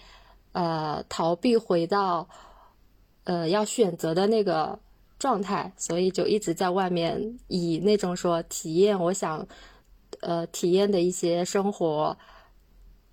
[0.50, 2.28] 呃，逃避回到，
[3.22, 4.76] 呃，要选择的那个
[5.20, 9.46] 状态，所以就一直在外面以那种说体验，我想。
[10.20, 12.16] 呃，体验的一些生活，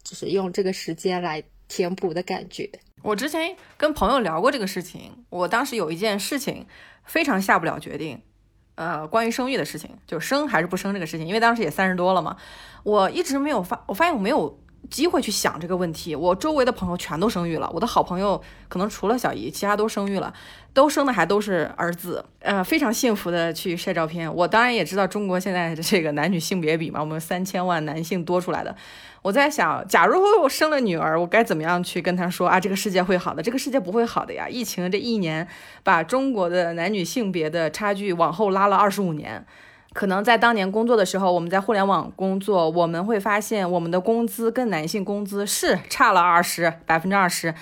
[0.03, 2.69] 就是用这个时间来填补的感觉。
[3.01, 6.65] 我之前跟朋友聊过这个事情，我当时有一件事情
[7.03, 8.21] 非常下不了决定，
[8.75, 12.37] 呃，关于生育的事情，就生还是不生这个事情，因为当时也三十多了嘛，
[12.83, 14.59] 我一直没有发，我发现我没有。
[14.89, 20.33] 机会去想这个问题，我周围的朋友全都生育了，我的好朋友可能除了小姨，其他都生育了，
[20.73, 24.33] 都生的还都是儿子，呃，非常幸福的去晒照片。
[24.33, 28.75] 我当然也知道中国现在的这个男女性别比嘛，我们三千万男性多出来的。
[29.21, 32.59] 我在想，假如我生了女儿，我该怎么样去跟她说啊？
[32.59, 34.47] 这个世界会好的，这个世界不会好的呀！
[34.47, 35.47] 疫情这一年，
[35.83, 39.43] 把中国的男女性别的差距往后拉了二十五年。
[39.95, 47.55] 可能在当年工作的时候，我们在互联网工作，我们会发现我们的工资跟男性工资是差了二十百分之二十，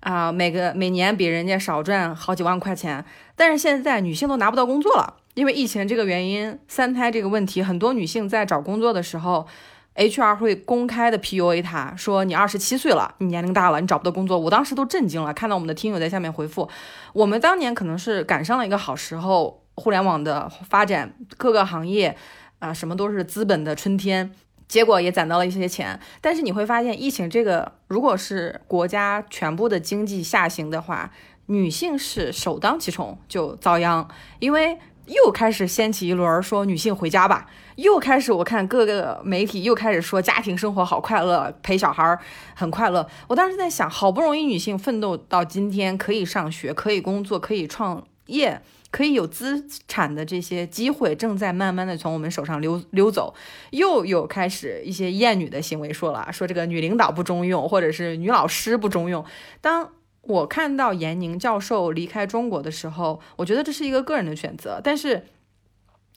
[0.00, 3.04] 啊，每个每年比人家少赚好几万块钱。
[3.36, 9.46] 但是现在女性都拿不到工作了，因为疫情这个原因，三胎这个问题，很多女性在找工作的时候
[9.94, 14.36] ，HR 会公开的 PUA 她说你二十七岁了，你年龄大了，你找不到工作。
[14.36, 16.68] 我当时都震惊了，看到我们的听友在下面回复，
[17.12, 19.62] 我们当年可能是赶上了一个好时候。
[19.76, 22.16] 互联网的发展，各个行业
[22.58, 24.32] 啊，什么都是资本的春天，
[24.66, 26.00] 结果也攒到了一些钱。
[26.20, 31.12] 但是你会发现，疫情这个，如果是国家全部的经济下行的话，
[31.46, 34.08] 女性是首当其冲就遭殃，
[34.40, 42.18] 因为又开始掀起一轮说女性回家吧，又开始我看各个媒体又开始说家庭生活好快乐，陪小孩
[42.54, 43.06] 很快乐。
[43.28, 48.60] 我当时在想，好不容易女性奋斗到今天，可以上学，可以工作，可以创业。
[48.96, 53.34] 可以有资产的这些机会正在慢慢的从我们手上溜溜走，
[53.72, 59.22] 又有开始一些厌女的行为说了，说这个女领导不中用，或者是女老师不中用。
[59.60, 65.26] 当我看到闫宁教授离开中国的时候，我觉得这是一个个人的选择，但是。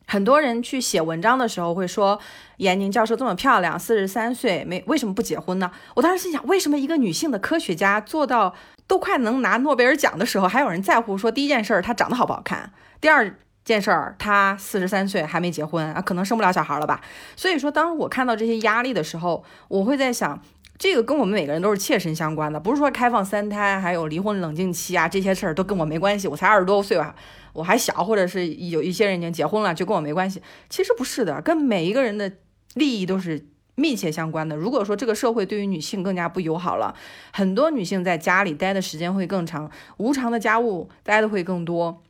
[0.09, 2.19] 很多人去写文章的时候会说，
[2.57, 5.69] 闫宁教授这么漂亮，四十三岁没为什么不结婚呢？
[5.95, 8.55] 我当时心想，为什么一个女性的科学家做到
[8.87, 16.99] 都快能拿诺贝尔奖的时候，还有人在乎说第一件事儿她长得好不好看，第二件事儿她四十三岁还没结婚啊，可能生不了小孩了吧？
[17.35, 20.41] 所以说，当我看到这些压力的时候，我会在想，
[20.79, 27.13] 这个跟我们每个人都是切身相关的，不是说开放三胎还有离婚冷静期啊这些事儿都跟我没关系，我才二十多岁吧。
[27.51, 30.41] 我还小，或者是有一些人已经结婚了，就跟我没关系。
[30.69, 32.31] 其实不是的，跟每一个人的
[32.75, 34.55] 利益都是密切相关的。
[34.55, 36.95] 如果说这个社会对于女性更加不友好了，
[37.33, 42.01] 很多女性在家里待的时间会更长，无偿的家务待的会更多。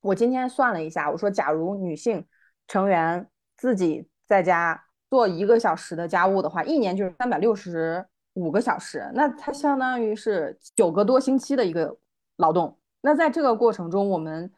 [0.00, 2.24] 我今天算了一下，我说，假如女性
[2.66, 11.94] 成员自己在家做一个小时的家务的话，一年就是三百六十五个小时，那它相当于是九个多星期的一个
[12.36, 12.78] 劳动。
[13.02, 14.50] 那在这个过程中，我们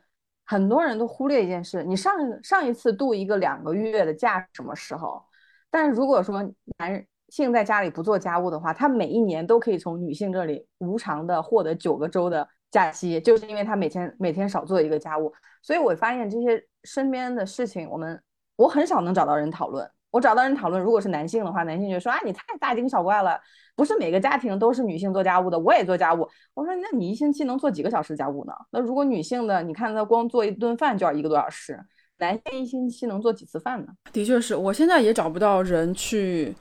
[0.45, 5.23] 很多人都忽略一件事：你上上一次度一个两个月的假什么时候？
[5.71, 6.43] 但是如果说
[6.79, 15.33] 男性在家里不做家务的话，他每一年都可以从女性这里无偿的获得九个周的假期，就是因为他每天每天少做一个家务。
[15.62, 18.23] 所以我发现这些身边的事情，我们
[18.57, 19.91] 我很少能找到人讨论。
[20.12, 23.40] 我找到人讨论，如果是男性的话，男性就说啊，你太大惊小怪了，
[23.75, 26.29] 不是每个家庭都是女性做家务的，我也做家务。
[26.55, 28.53] 我说，那你一星期能做几个小时家务呢？
[28.70, 31.81] 那如果女性的，你看她光做一顿饭就要一个多小时，
[32.18, 33.88] 男性一星期能做几次饭呢？
[34.12, 36.55] 的确是我现在也找不到人去，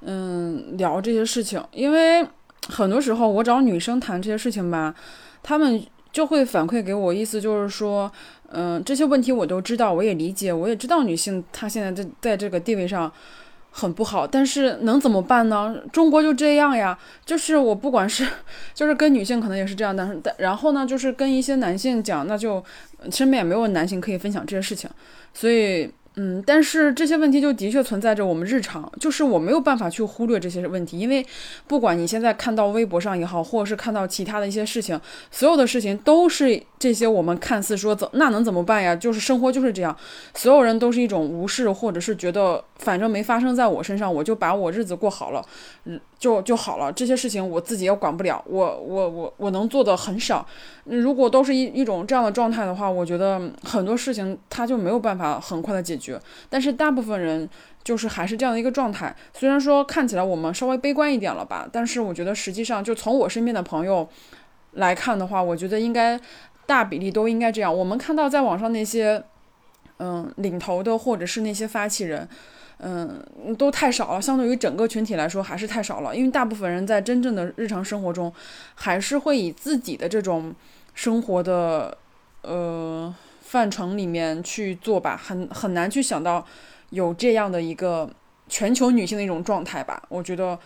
[0.00, 2.26] 嗯，聊这些事情，因为
[2.68, 4.94] 很多时候我找女生谈这些事情吧，
[5.42, 5.84] 她们
[6.14, 8.10] 就会反馈给我，意思就是说，
[8.52, 13.12] 嗯、这些问题我都知道，我也理解，我也知道女性她现在在在这个地位上
[13.72, 15.76] 很不好，但是能怎么办呢？
[15.92, 16.96] 中国就这样呀，
[17.26, 18.24] 就是我不管是
[18.72, 22.62] 就是跟女性可能也是这样，但是但然后呢，就是跟一些男性讲，那就
[23.10, 24.88] 身边也没有男性可以分享这些事情，
[25.34, 25.90] 所以。
[26.16, 31.26] 嗯，但是这些问题就的确存在着我们日常，就是我没有办法去忽略这些问题，因为
[31.66, 35.00] 不管你现在看到微博上也好，或者是看到其他的一些事情，
[35.32, 38.94] 所有的事情都是这些我们看似说怎那能怎么办呀？
[38.94, 39.96] 就是生活就是这样，
[40.34, 45.42] 所有人都是一种无视，或者是觉得反正没发生在我身上，我就把我日子过好了，
[45.84, 46.92] 嗯，就就好了。
[46.92, 50.46] 这些事情我自己也管不了，我我我我能做的很少。
[50.84, 56.20] 如果都是一一种这样的状态的话，我觉得很多事情它就没有办法很快的解决。
[56.50, 57.48] 但是大部分人
[57.82, 59.16] 就是还是这样的一个状态。
[59.32, 64.06] 虽然说看起来我们稍微悲观一点了吧，但是我觉得实际上就从我身边的朋友
[64.72, 66.20] 来看的话，我觉得应该
[66.66, 67.74] 大比例都应该这样。
[67.74, 69.22] 我们看到在网上那些
[69.98, 72.28] 嗯领头的或者是那些发起人。
[72.78, 73.24] 嗯，
[73.56, 76.14] 都太少了，相对于整个群体来说还是太少了。
[76.14, 78.30] 因为大部分人在真正的日常生活中，
[78.74, 80.52] 还是会以自己的这种
[80.92, 81.96] 生活的
[82.42, 86.44] 呃范畴里面去做吧，很很难去想到
[86.90, 88.10] 有这样的一个
[88.48, 90.02] 全球女性的一种状态吧。
[90.08, 90.58] 我觉得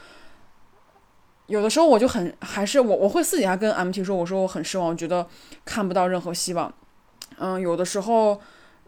[1.47, 5.27] 有的时候我就很还是我我会私底下跟 MT 说，我说我很失望，我觉得
[5.65, 6.73] 看不到任何希望。
[7.37, 8.41] 嗯，有的时候。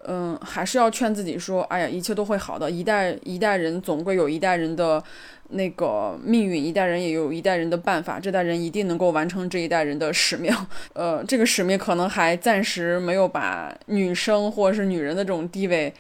[0.07, 2.71] 嗯，还是要劝自己说，哎呀，一切都会好的。
[2.71, 5.03] 一代一代人总归有一代人的
[5.51, 8.19] 那个命运，一代人也有一代人的办法。
[8.19, 10.51] 这代人一定能够完成这一代人的使命。
[10.95, 15.93] 呃，这个使命可能还暂时没有把女生或者是女人的这种地位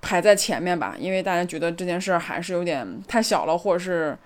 [0.00, 4.18] 排在前面吧，因为大家觉得这件事儿还是有点太小了，或者是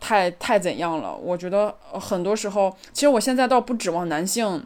[0.00, 1.14] 太太怎样了。
[1.14, 4.64] 我觉得很多时候，其实我现在倒不指望男性。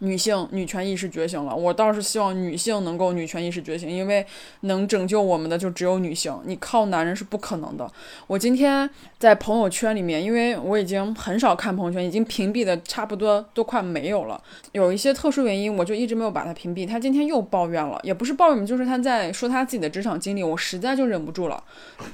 [0.00, 4.24] 女性女权意识觉醒了，我倒是希望女性能够女权意识觉醒，因为
[4.60, 7.90] 能拯救我们的就只有女性，你靠男人是不可能的。
[8.26, 14.42] 我今天在朋友圈里面，因为我已经很少看朋友圈，已经屏蔽的差不多都快没有了。
[14.72, 16.86] 有一些特殊原因，我就一直没有把他屏蔽。
[16.86, 21.62] 他今天又抱怨了，也不是抱怨，就是他在说他自己的职场经历，我实在就忍不住了。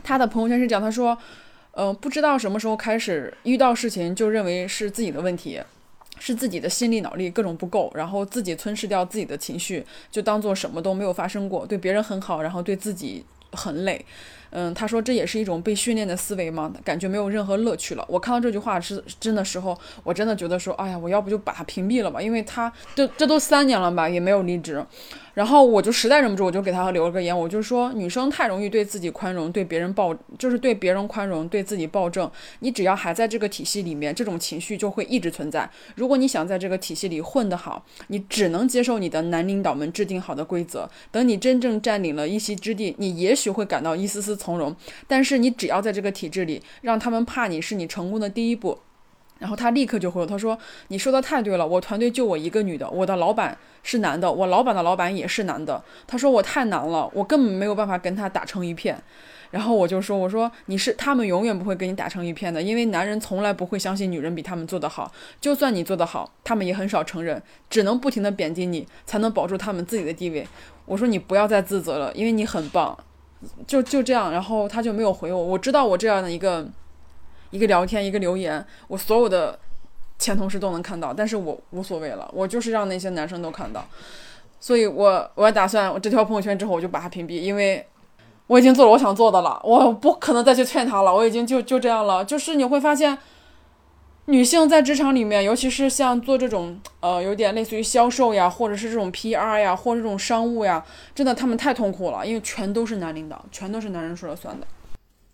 [0.05, 1.17] 他的朋友圈是讲，他说，
[1.73, 5.61] 嗯，不知道什么时候开始遇到事情就认为是自己的问题。
[6.25, 14.07] 是自己的心力脑力各种不够，然后自己吞噬掉自己的情绪，就当做什么都没有发生过，对别人很好，然后对自己很累。
[14.51, 16.73] 嗯，他说这也是一种被训练的思维吗？
[16.85, 18.05] 感觉没有任何乐趣了。
[18.09, 24.85] 我看到这句话是真的时候，我真的觉得说，哎呀，我要不就把他屏蔽了吧，因为他这这都三年了吧，也没有离职。
[25.35, 32.31] 然后我就实在忍不住，我就给他留了个言，我就说女生太容易对自己宽容，对别人暴，就是对别人宽容，对自己暴政。
[32.61, 35.71] 你只要还在这个体系里面，这种情绪就会一直存在。
[35.95, 40.89] 如果你想在这个体系里混得好，你只能接受你的男领导们制定好的规则。
[41.11, 44.75] 等你真正占领了一席之地，你也许会感到一丝丝从容。
[45.07, 48.79] 但是你只要在这个体制里，让他们怕你是你成功的第一步。
[49.43, 59.03] 然后他立刻就回我，他说：“你说的太对了，我团队就我一个女的，我的老板是男的，我老板的老板也是男的。”他说我太难了，我根本没有办法跟他打成一片。
[59.51, 70.47] 然后我就说：“我说你是他们永远不会跟你打成一片的，因为男人从来不会相信女人比他们做得好，就算你做得好，他们也很少承认，只能不停的贬低你，才能保住他们自己的地位。”
[70.87, 72.97] 我说你不要再自责了，因为你很棒。
[73.67, 75.45] 就就这样，然后他就没有回我。
[75.45, 76.65] 我知道我这样的一个。
[77.53, 79.57] 一个聊天，一个留言，我所有的
[80.19, 83.87] 前同事都能看到，但是我无所谓了，我就是让那些男生都看到，
[84.59, 87.87] 所以我我打算我这条朋友圈之后我就把他屏蔽，因为
[88.49, 92.25] 我已经做了我想做的了，我不可能再去劝他了，我已经就就这样了。
[92.25, 93.17] 就是你会发现，
[94.27, 100.85] 女性在职场里面，尤其是像做这种呃有点类似于销售呀，或者是这种 PR 呀，或者这种商务呀，
[101.15, 104.67] 真的他们太痛苦了，因为全都是男领导，全都是男人说了算的。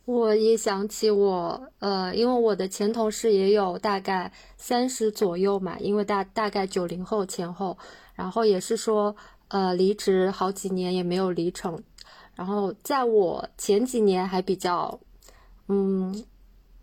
[0.09, 7.77] 我也想起我，呃，因为我的前同事也有大概三十左右嘛，因为大大概九零后前后，
[8.15, 9.15] 然后也是说，
[9.49, 11.79] 呃，离职好几年也没有离成，
[12.35, 14.99] 然后在我前几年还比较，
[15.67, 16.25] 嗯，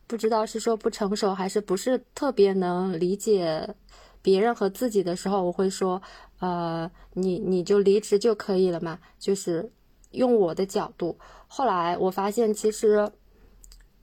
[0.06, 3.74] 不知道是说不成熟还是不是特别能理解
[4.22, 6.00] 别人和自己的时候，我会说，
[6.41, 9.72] 呃，你你就离职就可以了嘛，就是
[10.12, 11.18] 用我的角度。
[11.48, 13.10] 后来我发现，其实，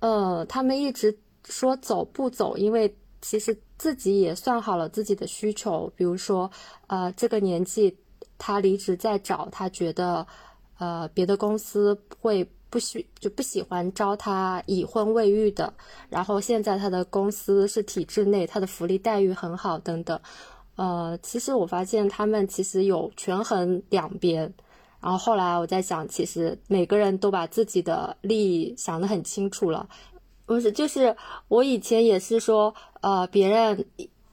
[0.00, 5.92] 呃，他们一直说走不走，因为其实自己也算好了自己的需求。
[5.96, 6.50] 比如说，
[6.86, 7.96] 呃，这个年纪
[8.38, 10.26] 他离职再找，他觉得，
[10.78, 15.72] 呃，别的公司会不喜就不喜欢招他已婚未育的，
[16.08, 20.18] 然后现在他的公司是体制内，他的福利待遇很好等等。
[20.76, 24.52] 呃，其实我发现他们其实有权衡两边，
[25.02, 29.88] 然后后来我在想，其实每个人都把自己的利益想得很清楚了。
[30.46, 31.16] 不是，就是
[31.48, 33.84] 我以前也是说，呃，别人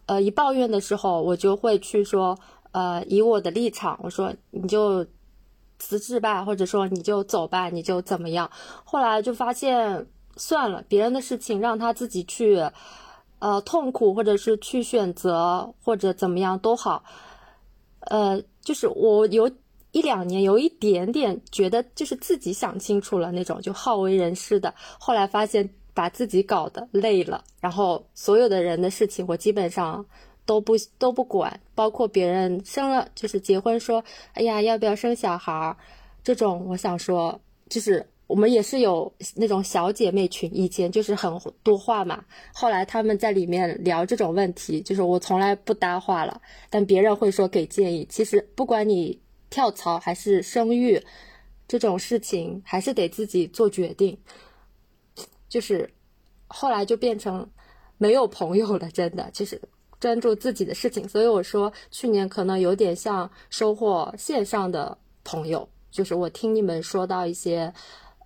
[0.06, 2.38] 呃一抱怨的时候，我就会去说，
[2.72, 5.06] 呃，以我的立场，我说你就
[5.80, 8.50] 辞职吧，或者说你就走吧，你就怎么样。
[8.84, 10.08] 后来就发现
[10.38, 12.64] 算了，别人的事情让他自己去。
[13.42, 17.02] 呃，痛苦，或者是去选择，或者怎么样都好，
[18.02, 19.50] 呃，就是我有
[19.92, 24.74] 一两年有一点点觉得，就是自己想清楚了那种，就好为人师的。
[25.00, 30.06] 后来发现把自己搞得累了，然后所有的人的事情我基本上
[30.46, 35.78] 都不都不管，包括别人生了就是结婚说，哎呀要不要生小孩儿，
[36.24, 38.06] 这种我想说就是。
[38.30, 42.24] 我们也是有那种小姐妹群，以前就是很多话嘛。
[42.54, 48.06] 后来他们在里面聊这种问题，就是我从来不搭话了，但别人会说给建议。
[48.08, 49.20] 其实不管你
[49.50, 51.02] 跳槽还是生育，
[51.68, 54.18] 这种事情还是得自己做决定。
[55.48, 55.90] 就是
[56.48, 57.50] 后来就变成
[57.98, 59.62] 没有朋友了，真的就是
[60.00, 61.08] 专注自己的事情。
[61.08, 67.74] 所以我说去年可能有点像收获线上的朋友，就是我听你们说到一些。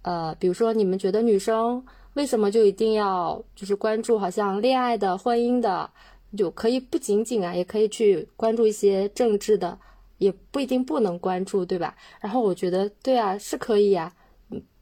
[0.05, 1.81] 呃，比如说，你们觉得女生
[2.15, 5.89] 为什么就一定要就是关注好像恋爱的、婚姻的，
[6.37, 9.79] 就可以不仅仅啊，也可以去关注一些政治的，
[10.23, 11.95] 也不一定不能关注，对吧？
[12.19, 14.13] 然后我觉得，对啊，是可以呀，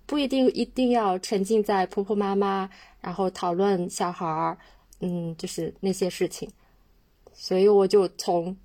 [0.06, 2.70] 不一定一定要沉浸在婆婆妈妈，
[3.02, 4.58] 然后讨论小孩儿，
[5.00, 6.50] 嗯，就是那些事情。
[7.34, 8.56] 所以我就从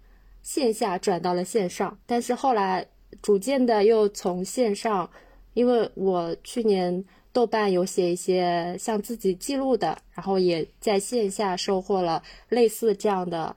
[0.42, 2.86] 线下转到了线上，但是后来
[3.22, 5.08] 逐渐的又从线上。
[5.54, 7.02] 因为我去年
[7.32, 13.56] 豆瓣有写一些像自己记录的，然后也在线下收获了类似这样的，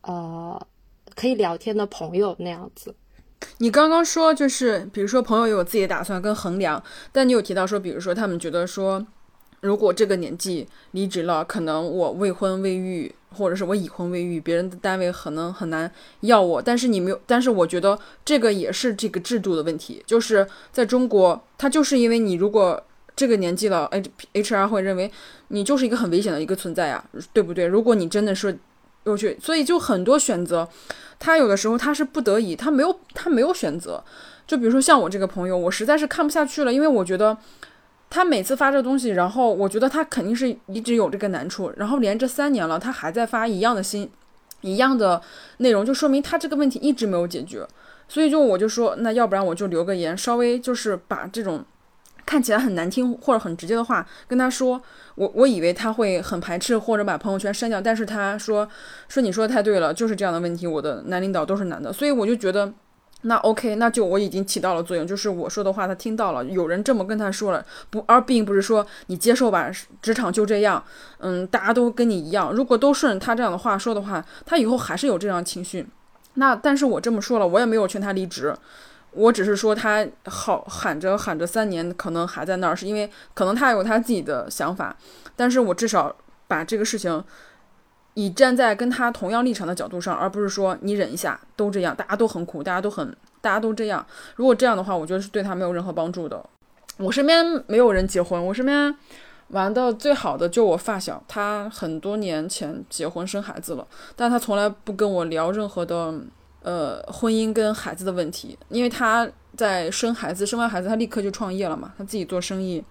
[0.00, 0.66] 呃，
[1.14, 2.94] 可以聊天的朋友那样子。
[3.58, 9.06] 你刚刚说就是，比如说朋友有自己的打算跟衡量，但你有提到说，比如说他们觉得说。
[9.60, 15.90] 如果这个年纪离职了，可能我未婚未育，或者是我已婚未育，别人的单位可能很难
[16.20, 16.60] 要我。
[16.60, 22.84] 但是你没有，但是我觉得这个也是这个制度的问题，就是在中国，他就是因为你如果
[23.16, 25.10] 这个年纪了，H H R 会认为
[25.48, 27.02] 你就是一个很危险的一个存在啊，
[27.32, 27.64] 对不对？
[27.64, 28.58] 如果你真的是
[29.04, 30.68] 又去，所以就很多选择，
[31.18, 34.02] 他有的时候他是不得已，他没有他没有选择。
[34.46, 37.36] 就比如说像我这个朋友，我实在是看不下去了，因为我觉得。
[38.10, 44.08] 他每次发这东西，然后我觉得他肯定是一直有这个难处，然后连着三年了，他还在发一样的新、
[44.60, 45.20] 一样的
[45.56, 47.66] 内容，就说明他这个问题一直没有解决。
[48.06, 51.64] 所以就我就说，那要不然我就留个言，稍微就是把这种
[52.26, 54.80] 看起来很难听或者很直接的话跟他说。
[55.16, 58.68] 我我以为他会很排斥或者把朋友圈删掉，但是他说
[59.08, 60.66] 说你说的太对了，就是这样的问题。
[60.66, 62.72] 我的男领导都是男的，所以我就觉得。
[63.26, 69.70] 那 OK，那就我已经起到了作用，就是我说的话他听到了，有人这么跟他说了，不，而并不是说你接受吧，
[70.02, 70.84] 职场就这样，
[71.20, 75.86] 嗯，大家都跟你一样，如果都顺他这样的话说的话，他以后还是有这样情绪。
[76.34, 78.54] 那但是我这么说了，我也没有劝他离职，
[79.14, 84.96] 我只是说他好喊着喊着三年可能还在那儿，是因为可能他有他自己的想法，
[85.36, 86.14] 但是我至少
[86.46, 87.24] 把这个事情。
[88.16, 93.04] 以站在跟他同样立场的角度上，而不是说你忍一下，都这样，大家都很苦，大家都很，
[93.40, 94.06] 大家都这样。
[94.36, 96.40] 如果这样的话，我觉得是对他没有任何帮助的。
[96.98, 98.94] 我身边没有人结婚，我身边
[99.48, 103.84] 玩的最好的就我发小，他很多年前结婚生孩子了，
[104.14, 106.14] 但他从来不跟我聊任何的
[106.64, 112.82] 呃婚姻跟孩子的问题，因为他在生孩子，生完孩子他立刻就创业了嘛，他自己做生意，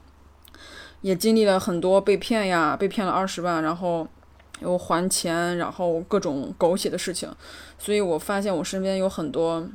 [1.02, 4.08] 也经历了很多被骗呀，被骗了二十万，然后。
[4.60, 7.30] 又还钱，然后各种狗血的事情，
[7.78, 9.68] 所以我发现我身边有很多，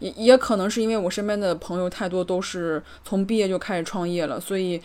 [0.00, 4.82] 也也可能是因为我身边的朋友太多都是从毕业就开始创业了，所以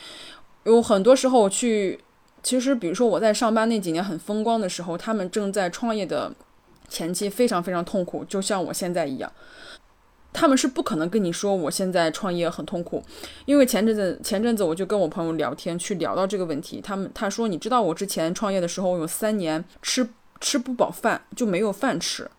[0.63, 1.99] 有很多时候去，
[2.41, 6.31] 其实比如说我在上班那几年很风光的时候，他们正在创业的
[6.91, 9.31] 前期非常非常痛苦，就像我现在一样。
[10.33, 13.03] 他们是不可能跟你说我现在创业很痛苦，
[13.45, 16.79] 因为前阵子前阵子我就跟我朋友聊天，去聊到这个问题。
[16.79, 20.07] 他们他说你知道我之前创业的时候有三年吃
[20.39, 22.31] 吃不饱饭就没有饭吃，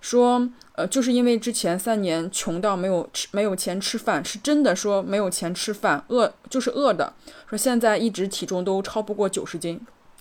[0.00, 7.12] 说呃就是因为之前三年穷到没有吃没有钱吃饭，是真的说没有钱吃饭饿就是饿的。
[7.50, 9.78] 说现在一直体重都超不过九十斤，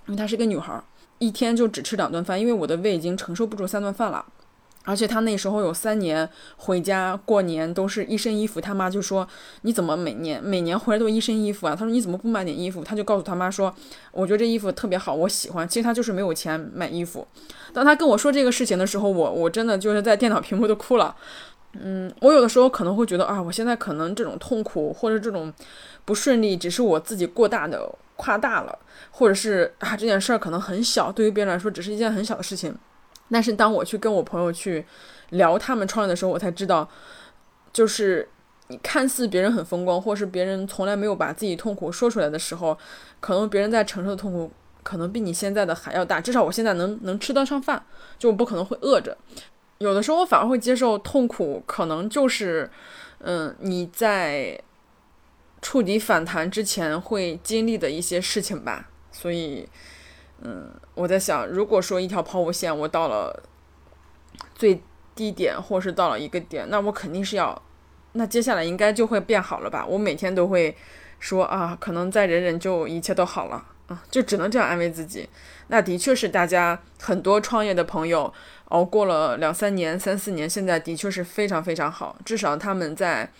[0.07, 0.83] 因为她是个女孩儿，
[1.19, 4.25] 一天就只吃两顿饭，因为我的胃已经承受不住三顿饭了。
[4.87, 9.27] 而且他那时候有三年回家过年都是一身衣服，他妈就说
[9.63, 11.75] 你怎么每年每年回来都一身衣服啊？
[11.75, 12.83] 他说你怎么不买点衣服？
[12.83, 13.73] 他就告诉他妈说，
[14.11, 15.67] 我觉得这衣服特别好，我喜欢。
[15.67, 17.27] 其实他就是没有钱买衣服。
[17.73, 21.15] 当他跟我说这个事情的时候，我我真的就是在电脑屏幕都哭了。
[21.73, 25.51] 嗯，我有的时候可能会觉得啊，我现在可能这种痛苦或者这种
[26.05, 28.79] 不顺利，只是我自己过大的夸大了，
[29.11, 32.73] 或者是啊这件事儿可能很小，对于别人来说只是一件很小的事情。
[33.31, 34.85] 但是当我去跟我朋友去
[35.31, 36.87] 聊他们创业的时候，我才知道，
[37.73, 38.29] 就是
[38.67, 42.77] 你看似别人很风光，或是别人从来没有把自己痛苦说出来的时候，
[43.19, 44.51] 可能别人在承受的痛苦
[44.83, 46.21] 可能比你现在的还要大。
[46.21, 47.83] 至少我现在能能吃得上饭，
[48.19, 49.17] 就我不可能会饿着。
[49.79, 52.69] 有的时候我反而会接受痛苦，可能就是，
[53.19, 54.57] 嗯，你在
[55.65, 58.87] 触底反弹之前会经历的一些事情吧。
[59.11, 59.67] 所以。
[60.41, 63.41] 嗯，我在想，如果说一条抛物线，我到了
[64.53, 64.83] 最
[65.15, 67.59] 低点，或是到了一个点，那我肯定是要，
[68.11, 69.85] 那接下来应该就会变好了吧？
[69.87, 70.75] 我每天都会
[71.19, 75.27] 说啊，可能再忍忍就一切都好了啊，就只能这样安慰自己。
[75.67, 78.31] 那的确是大家很多创业的朋友
[78.65, 83.31] 熬过了两三年、三四年，现在的确是非常非常好，至少他们在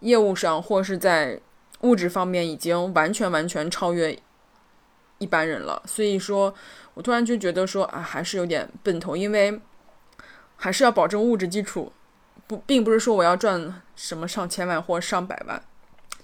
[0.00, 1.40] 业务上或是在
[1.82, 4.18] 物质方面已经完全完全超越。
[5.18, 6.52] 一般人了，所以说，
[6.94, 9.60] 我突然就觉得说啊，还是有点奔头，因为
[10.56, 11.92] 还是要保证物质基础，
[12.48, 15.62] 不，并不是说我要赚什么上千万或上百万，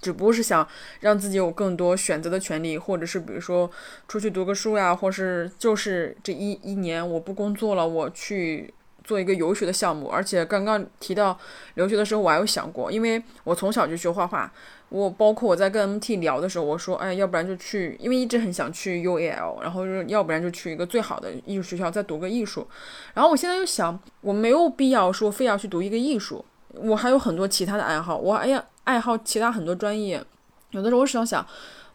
[0.01, 0.67] 只不过是想
[0.99, 3.71] 让自己有更多选择的权利，或者是比如说
[4.05, 8.73] 出去读个书呀，或是就是这一一年我不工作了，我去。
[9.09, 11.35] 做一个游学的项目，而且刚刚提到
[11.73, 14.51] 留学的时候，我还有想过，因为我从小就学画画，
[14.89, 22.67] 我包括我在跟 MT 聊的时候，我说，哎，要不然就去，因为一直很想去 UAL，然后要不然就去一个最好的艺术学校再读个艺术。
[23.15, 26.45] 然后我现在又想，我没有必要说非要去读一个艺术，
[26.75, 30.23] 我还有很多其他的爱好，我哎呀爱好其他很多专业，
[30.69, 31.43] 有的时候我想想，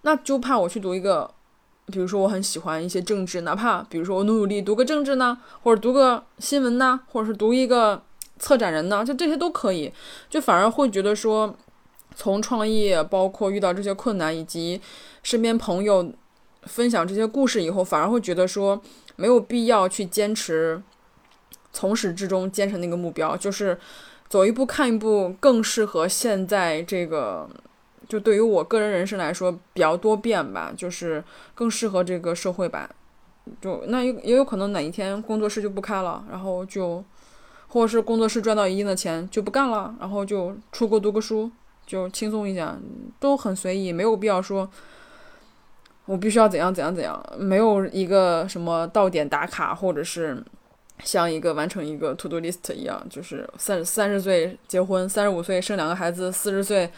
[0.03, 1.31] 那就怕我去读一个。
[1.87, 8.03] 比如说，我很喜欢一些政治，哪怕比如说我努努力读个政治呢，或者读个新闻呢，或者是读一个
[8.39, 9.93] 策展人呢，就这些都可以。
[10.31, 11.55] 就反而会觉得说，
[12.15, 14.81] 从创业，包括遇到这些困难，以及
[15.23, 16.11] 身边朋友
[16.63, 18.81] 分享这些故事以后，反而会觉得说，
[19.17, 20.83] 没有必要去坚持，
[21.71, 23.79] 从始至终坚持那个目标，就是
[24.31, 27.47] 走一步看一步，更适合现在这个。
[28.09, 31.23] 就对于我个人人生来说比较多变吧，就是
[31.55, 32.91] 更适合这个社会吧。
[33.61, 37.05] 就那也也有可能哪一天工作室就不开了，然后就，
[37.69, 41.51] 或者是工作室赚到一定的钱就不干了，然后就出国读个书，
[41.87, 42.75] 就轻松一下，
[43.21, 44.67] 都很随意，没有必要说，
[46.07, 50.43] 我必须要怎样怎样怎样，没有一个什么到点打卡，或者是
[51.03, 56.91] 像一个完成一个 to do list 一样，就是三三十岁结婚，三十五岁生两个孩子，四十岁。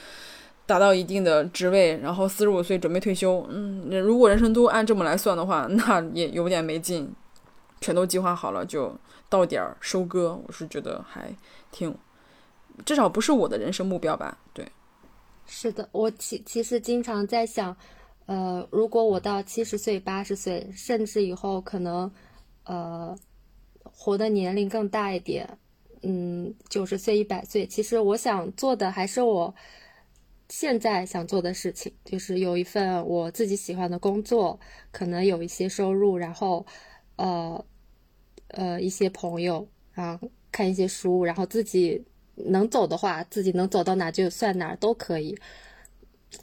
[0.66, 3.46] 达到一定的职位，然后四十五岁准备退休。
[3.48, 7.10] 嗯，如果人生都按这么来算的话，那也有点没劲。
[7.78, 8.98] 全都计划好了，就
[9.28, 10.40] 到点儿收割。
[10.46, 11.30] 我是觉得还
[11.70, 11.94] 挺，
[12.86, 14.38] 至少不是我的人生目标吧。
[14.54, 14.66] 对，
[15.46, 17.76] 是的，我其其实经常在想，
[18.24, 22.10] 呃，如果我到七十岁、八十岁，甚至以后可能，
[22.64, 23.14] 呃，
[23.84, 25.46] 活的年龄更大一点，
[26.02, 29.54] 嗯，九十岁、一百岁，其实我想做的还是我。
[30.48, 34.58] 现在想做的事情就是有一份我自己喜欢的工作，
[34.92, 36.64] 可能有一些收入，然后，
[37.16, 37.64] 呃，
[38.48, 42.04] 呃，一些朋友，然后看一些书，然后自己
[42.36, 45.36] 能走的话，自己能走到哪就算哪都可以。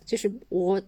[0.06, 0.82] 就是我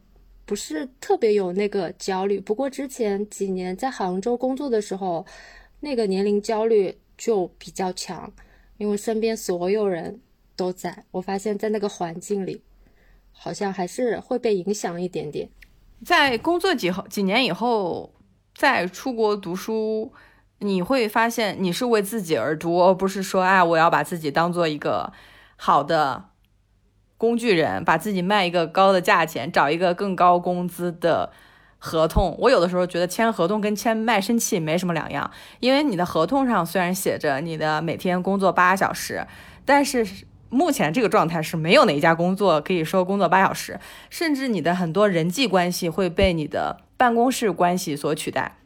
[0.46, 5.26] 不是特别有那个焦虑，不过之前几年在杭州工作的时候，
[5.80, 8.32] 那个年龄焦虑就比较强，
[8.78, 10.20] 因为身边所有人
[10.56, 12.62] 都在，我发现在那个环境里。
[13.38, 15.50] 好像还是会被影响一点点。
[16.04, 18.14] 在工作几后几年以后，
[18.56, 20.14] 再出国读书，
[20.60, 25.14] 你会发现你是为自己而读，而不是说，哎，我要把自己当做一个
[25.56, 26.26] 好的
[27.18, 31.32] 工具人，把自己卖一个高的价钱，找一个更高工资的
[31.78, 32.36] 合同。
[32.40, 35.30] 我有的时候觉得签合同跟签卖身契没什么两样，
[35.60, 39.26] 因为你的合同上虽然写着你的每天工作八小时，
[39.64, 40.06] 但是。
[40.50, 43.80] 目前这个状态是没有哪一家工作可以说工作八小时，
[44.10, 48.58] 甚至你的很多人际关系会被你的办公室关系所取代。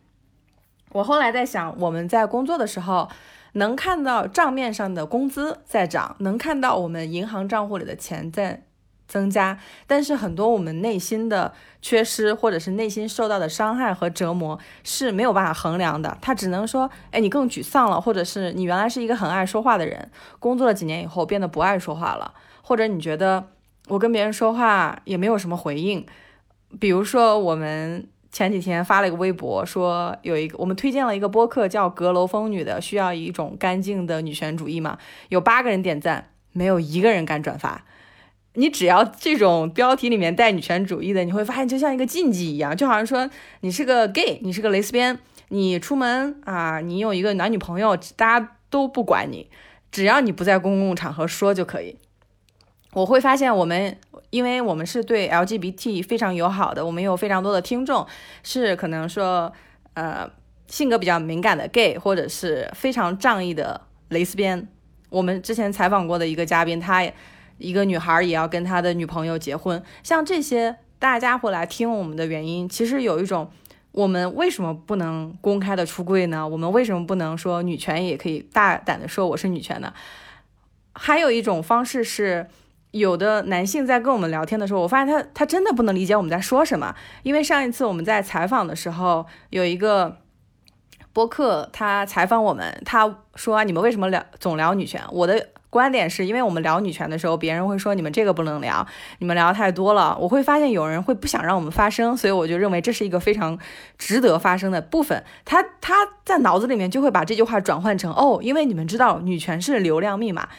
[0.91, 3.09] 我后来在想，我们在工作的时候，
[3.53, 8.63] 能看到账面上的工资在涨，能看到我们银行账户里的钱在
[9.09, 11.51] 增加，但是很多我们内心的
[11.81, 16.15] 缺失，或者是内心受到的伤害和折磨是没有办法衡量的。
[16.21, 23.47] 他只能说，哎，你更沮丧了，或者是你原来是一个很爱说话的人，工作了几年以后变得不爱说话了，或者你觉得
[23.87, 26.05] 我跟别人说话也没有什么回应。
[26.79, 34.99] 比如说，我们前几天发了一个微博，说有一个我们推荐了一个播客叫《阁楼风女》的，需要一种干净的女权主义嘛，
[35.29, 37.83] 有八个人点赞，没有一个人敢转发。
[38.55, 43.29] 你只要这种标题里面带女权主义的，你会发现就像一个禁忌一样，就好像说
[43.61, 45.17] 你是个 gay，你是个蕾丝边，
[45.49, 49.47] 你出门啊，你有一个男女朋友，大家都不管你，
[49.91, 51.97] 只要你不在公共场合说就可以。
[52.93, 53.95] 我会发现我们，
[54.31, 58.05] 因为我们是对 LGBT 非常友好的，我们有非常多的听众
[58.41, 59.53] 是可能说，
[59.93, 60.27] 呃，
[60.67, 63.79] 性格比较敏感的 gay，或者是非常仗义的
[64.09, 64.67] 蕾丝边。
[65.09, 67.13] 我们之前采访过的一个嘉宾，他也。
[67.59, 73.51] 一个女孩也要跟他的女朋友结婚，像这些大家会来听我们的原因，其实有一种，
[73.91, 76.47] 我们为什么不能公开的出柜呢？
[76.47, 79.93] 我们为什么不能说女权也可以大胆的说我是女权呢？
[80.93, 82.47] 还有一种方式是，
[82.91, 90.17] 有的男性在跟我们聊天的时候，我发现他他真的不能理解我们在说什么，因为上一次我们在采访的时候，有一个
[91.13, 95.03] 播客他采访我们，他说你们为什么聊总聊女权？
[95.11, 95.49] 我的。
[95.69, 98.85] 观点是因为我们聊女权的时候，别人会说你们这个不能聊，
[99.19, 100.17] 你们聊太多了。
[100.19, 103.57] 我会发现有人会不想让我们发声，所以我就认为这是一个非常
[103.97, 105.23] 值得发声的部分。
[105.45, 105.95] 他他
[106.25, 110.49] 在脑子里面就会把这句话转换成哦，因为你们知道女权是流量密码。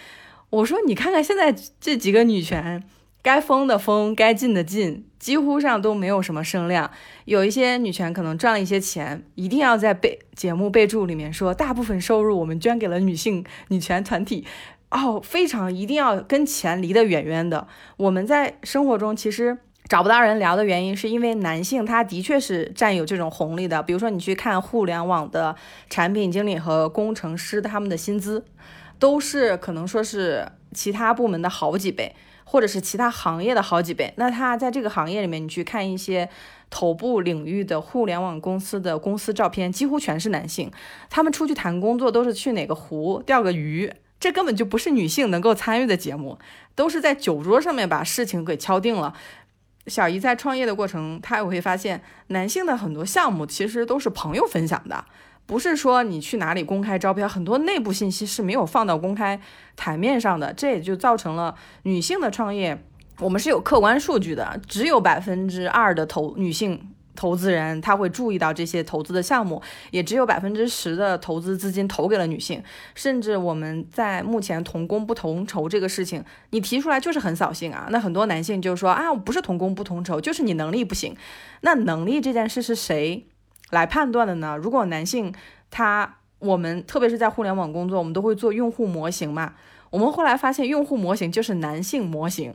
[0.51, 2.83] 我说你看看现在这几个女权，
[3.23, 6.91] 该封的封，该禁的禁，几乎上都没有什么声量。
[7.25, 14.45] 有一些女权可能赚了一些钱，一定要在备节目备注里面说大部分收入我们捐给了女性女权团体。
[14.91, 17.69] 哦，非常一定要跟钱离得远远的。
[17.97, 19.57] 我们在生活中其实
[19.89, 23.83] 找不到人聊的原因，是因为男性他的确是占有这种红利的。
[23.83, 25.55] 比如说，你去看互联网的
[25.89, 28.45] 产品经理和工程师，他们的薪资
[28.99, 34.13] 都是可能说是其他部门的好几倍，或者是其他行业的好几倍。
[34.17, 36.29] 那他在这个行业里面，你去看一些
[36.69, 40.69] 头部领域的互联网公司的公司照片，几乎全是男性。
[41.09, 43.93] 他们出去谈工作都是去哪个湖钓个鱼。
[44.21, 46.39] 这根本就不是女性能够参与的节目，
[46.75, 49.15] 都是在酒桌上面把事情给敲定了。
[49.87, 55.07] 小姨在创业的过程，她也会发现，男性的很多项目其实都是朋友分享的，
[55.47, 59.41] 不是说你去哪里公开招标，很多内部信息是没有放到公开
[59.75, 60.53] 台面上的。
[60.53, 62.85] 这也就造成了女性的创业，
[63.21, 66.90] 我们是有客观数据的，只有百分之二的投女性。
[67.21, 69.61] 投资人他会注意到这些投资的项目，
[69.91, 72.63] 也只有百分之十的投资资金投给了女性，
[72.95, 77.89] 甚至我们在目前同工不同酬这个事情，你提出来就是很扫兴啊。
[77.91, 81.15] 那很多男性就说啊，我不是同工不同酬，就是你能力不行。
[81.61, 83.27] 那能力这件事是谁
[83.69, 84.57] 来判断的呢？
[84.57, 85.31] 如果男性
[85.71, 89.53] 他，我们特别是在互联网工作，我们都会做用户模型嘛。
[89.91, 92.55] 我们后来发现，用户模型就是男性模型。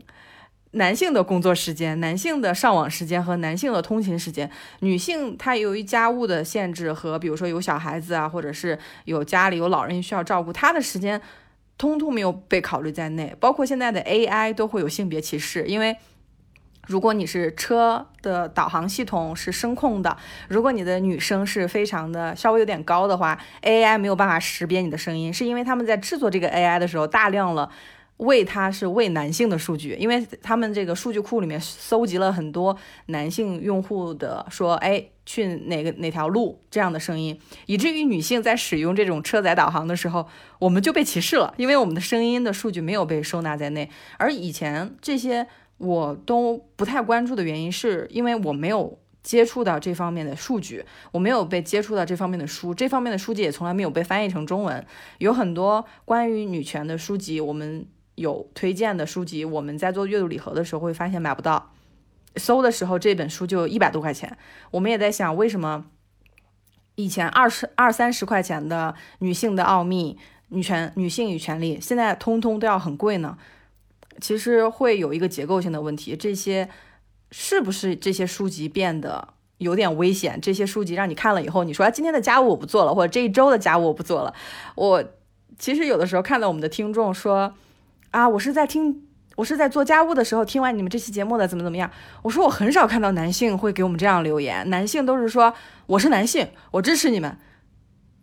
[0.76, 4.50] 男性的工作时间、男性的上网时间和男性的通勤时间，
[4.80, 11.22] 女性她由于家务的限制和比如说有小孩子啊，或者是有家里有老人需要照顾，她的时间
[11.78, 13.34] 通通没有被考虑在内。
[13.40, 15.96] 包括现在的 AI 都会有性别歧视，因为
[16.88, 20.18] 如果你是车的导航系统是声控的，
[20.50, 27.72] 如果你的女生是非常的稍微有点高的话，AI 没有办法识别你的声音，是因为他们在制作这个 AI 的时候大量了。
[28.18, 40.26] 为他是为男性的数据，因为他们这个数据库里面搜集了很多男性用户的说，哎，去哪个哪条路这样的声音，以至于女性在使用这种车载导航的时候，
[40.60, 43.90] 我们就被歧视了，因为我们的声音的数据没有被收纳在内。
[44.18, 45.46] 而以前这些
[45.78, 54.86] 我都不太关注的原因，是因为我没有接触到这方面的数据，我没有被接触到这方面的书，这方面的书籍也从来没有被翻译成中文。
[55.18, 57.86] 有很多关于女权的书籍，我们。
[58.16, 61.74] 有推荐的书籍，我们在做阅读礼盒的时候会发现买不到，
[62.38, 64.38] 搜的时候这本书就一百多块钱。
[64.72, 65.86] 我们也在想，为什么
[66.96, 70.14] 以前二十二三十块钱的《女性的奥秘》
[70.48, 73.38] 《女权女性与权利》，现在通通都要很贵呢？
[74.22, 76.70] 其实会有一个结构性的问题，这些
[77.32, 80.40] 是不是这些书籍变得有点危险？
[80.40, 84.34] 这些书籍让你看了以后，你说今天的家务我不做了，或者这一周的家务我不做了。
[84.76, 85.04] 我
[85.60, 87.54] 其实有的时候看到我们的听众说。
[88.16, 89.04] 啊，我是在听，
[89.36, 91.92] 我是在做家务的时候听完你们这期节目的，怎么怎么样？
[92.22, 95.54] 我说我很少看到男性会给我们这样留言，男性都是说
[95.86, 97.38] 我是男性，我支持你们。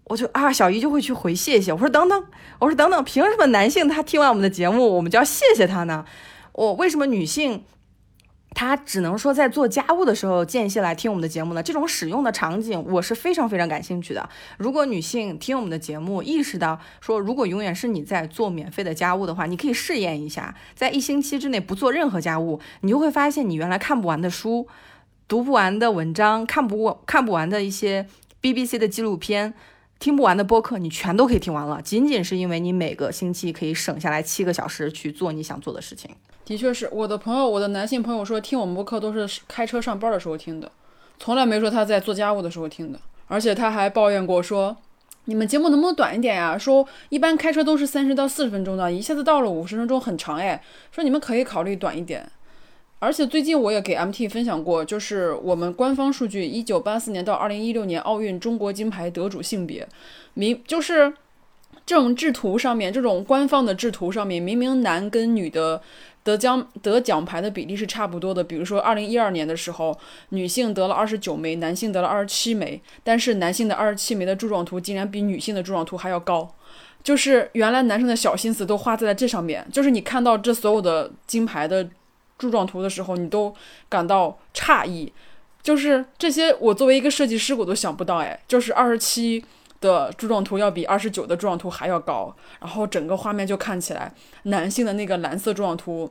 [0.05, 1.71] 我就啊，小姨就会去回谢谢。
[1.71, 2.25] 我说等等，
[2.59, 6.07] 我说等等，凭什么男性他听完我们的节目，我们就要谢谢他呢？
[6.53, 7.63] 我为什么女性？
[8.55, 11.63] 他只能说在做家务的时候间隙来听我们的节目呢？
[11.63, 14.29] 这种使用的场景，我是非常非常感兴趣的。
[14.59, 24.69] 如果女性听我们的节目，意识到说，如果永远是你在做免费的家务的话，你可以试验一下，在一星期之内不做任何家务，你就会发现你原来看不完的书、
[25.27, 28.07] 读不完的文章、看不完看不完的一些
[28.41, 29.55] BBC 的纪录片、
[30.03, 31.81] 听不完的播客，你全都可以听完了。
[31.81, 36.11] 仅仅是因为你每个星期可以省下来七个小时去做你想做的事情。
[36.45, 40.69] 的确是我的朋友，我的男性朋友说听我们播客都是开车上班的时候听的，
[41.21, 42.99] 从来没说他在做家务的时候听的。
[43.29, 44.77] 而且他还抱怨过说，
[45.27, 46.59] 你们节目能不能短一点呀？
[46.59, 50.61] 说一般开车都是三十到四十分钟的，一下子到了五十分钟很长哎。
[50.91, 52.29] 说你们可以考虑短一点。
[53.03, 59.89] 而且最近我也给 MT 分享过，就是我们官方数据，一九八四年到二零一六年奥运中国金牌得主性别，
[60.35, 61.13] 明就是
[61.85, 65.83] 这种制图上面，这种官方的制图上面，明明男跟女的。
[66.25, 69.99] 得奖得奖牌的比例是差不多的，比如说二零一二年的时候，
[70.29, 76.49] 女性得了二十九枚，男性得了二十七枚，但是男性的二十七枚的柱状图竟然比女性的柱状图还要高，
[77.03, 81.89] 就是原来男生的小心思都花在了这上面，就是你看到这所有的金牌的
[82.43, 83.55] 柱状图的时候，你都
[83.89, 85.13] 感到诧异，
[85.63, 89.45] 就是这些我作为一个设计师我都想不到，哎，就是二十七。
[89.83, 94.15] 的柱状图要比二十九的柱状图还要高，然后整个画面就看起来，
[94.45, 96.09] 男性的那个蓝色柱状图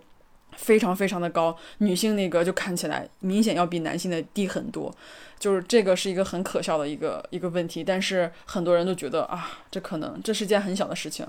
[0.57, 4.93] 非常非常的高，女性那个就看起来明显要比男性的低很多，
[5.39, 11.25] 就是这个是一个很可笑的一个一个问题，但是很多人都觉得啊，这可能这是件很小的事情，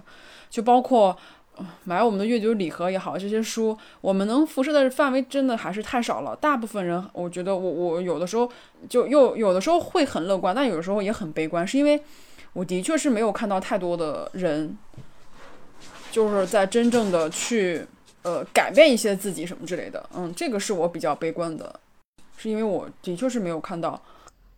[0.50, 1.16] 就包括。
[1.84, 6.34] 买我们的阅读礼盒也好，这些书我们能辐射的范围真的还是太少了。
[6.36, 8.50] 大部分人，我觉得我我有的时候
[8.88, 12.02] 就又有的时候会很乐观，但有的时候也很悲观，是因为
[12.54, 14.76] 我的确是没有看到太多的人，
[16.10, 17.84] 就是在真正的去
[18.22, 20.08] 呃改变一些自己什么之类的。
[20.14, 21.78] 嗯，这个是我比较悲观的，
[22.38, 24.02] 是因为我的确是没有看到。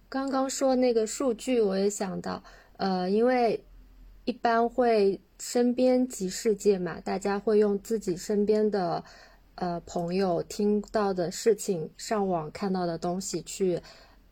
[0.09, 2.41] 刚刚说那个数据，我也想到，
[2.77, 3.65] 呃，因为
[4.25, 5.21] 一般会。
[5.47, 9.05] 身边即世界嘛，大家会用自己身边的，
[9.57, 13.79] 呃，朋友听到的事情、上网看到的东西去，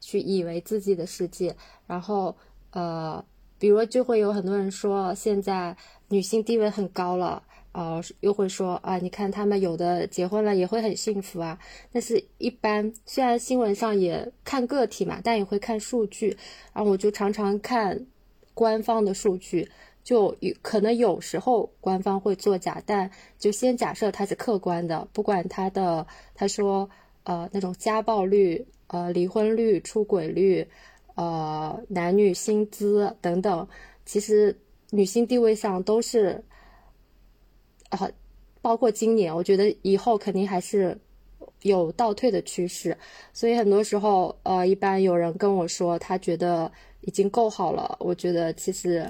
[0.00, 1.54] 去以为自己的世界。
[1.86, 2.34] 然后，
[2.70, 3.22] 呃，
[3.58, 5.76] 比如就会有很多人说，现在
[6.08, 7.42] 女性地位很高了，
[7.72, 11.58] 呃，又会说啊，你看他们有的结婚了也会很幸福啊。
[11.92, 16.38] 但是，一般虽然新闻上也看个体嘛，但也会看数据。
[16.72, 18.06] 然后我就常常看
[18.54, 19.70] 官方的数据。
[20.04, 26.90] 就有可能有时候官方会作假，但就先假设它是客观的，不管他的他说
[27.22, 30.66] 呃那种家暴率、呃离婚率、出轨率、
[31.14, 33.66] 呃男女薪资等等，
[34.04, 34.58] 其实
[34.90, 36.42] 女性地位上都是
[37.90, 38.10] 啊，
[38.60, 40.98] 包括今年，我觉得以后肯定还是
[41.60, 42.98] 有倒退的趋势，
[43.32, 46.70] 所以很多时候呃，一般有人跟我说他觉得
[47.02, 49.08] 已经够好了，我觉得其实。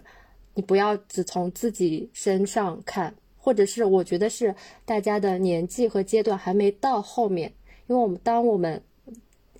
[0.54, 7.52] 你不要只从自己身上看，或者是我觉得是大家的年纪和阶段还没到后面，
[7.86, 8.82] 因为我们当我们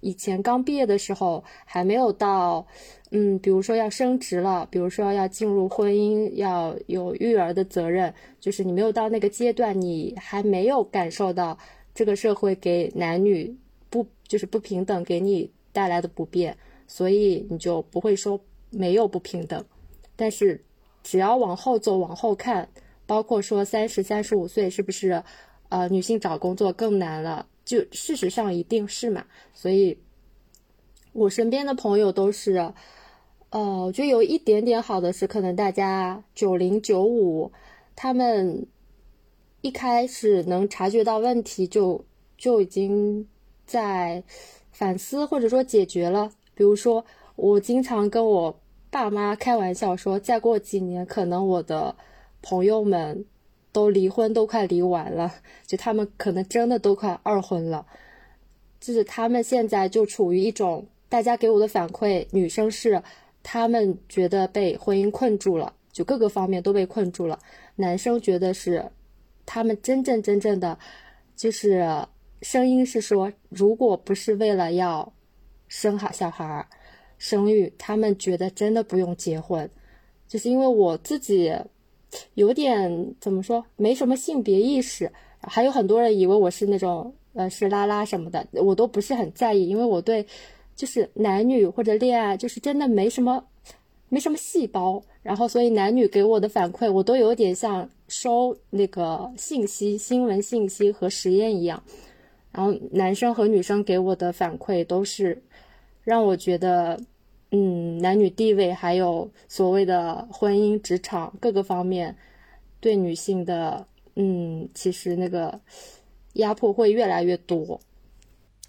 [0.01, 2.67] 以前刚毕业的时候，还没有到，
[3.11, 11.57] 嗯，比如说要升职了，比如说要进入婚姻，要有育儿的责任，就是你没有到那个阶段，你还没有感受到
[11.95, 13.57] 这个社会给男女
[13.89, 16.55] 不就是不平等给你带来的不便，
[16.87, 18.39] 所以你就不会说
[18.71, 19.65] 没有不平等，
[20.15, 20.63] 但是。
[21.03, 22.69] 只要往后走，往后看，
[23.07, 25.23] 包括说三十三十五岁是不是，
[25.69, 27.47] 呃，女性找工作更难了？
[27.65, 29.25] 就事实上一定是嘛。
[29.53, 29.99] 所以，
[31.13, 32.73] 我身边的朋友都是，
[33.51, 37.51] 呃，我觉得有一点点好的是，可能大家九零九五，
[37.97, 38.67] 他们
[39.61, 42.05] 一开始能察觉到问题，就
[42.39, 43.29] 就已经
[43.67, 44.23] 在
[44.71, 46.31] 反思或者说解决了。
[46.55, 47.05] 比如说，
[47.37, 48.62] 我经常跟我。
[48.93, 51.97] 爸妈开玩笑说，再过几年，可能我的
[52.43, 53.25] 朋友们
[53.73, 55.33] 都离婚，都快离完了，
[55.67, 57.87] 就他们可能真的都快二婚了。
[58.79, 63.03] 就是他们现在就处于一种，大家给我的反馈，女生是
[63.43, 67.39] 他们觉得被婚姻困住了，就各个方面都被困住了。
[67.77, 68.91] 男生觉得是，
[69.47, 70.79] 他们真正真正的，
[71.35, 72.07] 就是
[72.43, 75.15] 声音是说，如果不是为了要
[75.67, 76.67] 生好小孩儿。
[77.23, 79.71] 生育，他们觉得真的不用结婚，
[80.27, 81.55] 就是因为我自己
[82.35, 85.09] 有点怎么说，没什么性别意识，
[85.41, 90.27] 还有很多人以为我是那种呃是拉拉什么的，我都不是很在意，因为我对
[90.75, 93.45] 就是男女或者恋爱就是真的没什么
[94.09, 101.81] 没什么细胞，然后所以男女给我的反馈，我都有点像收那个信息、新闻信息和实验一样，
[102.51, 105.41] 然后男生和女生给我的反馈都是
[106.03, 107.01] 让我觉得，
[107.53, 112.17] 嗯，男女地位还有所谓的婚姻、职场各个方面
[112.81, 113.87] 对女性的，
[114.17, 115.61] 嗯，其实那个
[116.33, 117.81] 压迫会越来越多。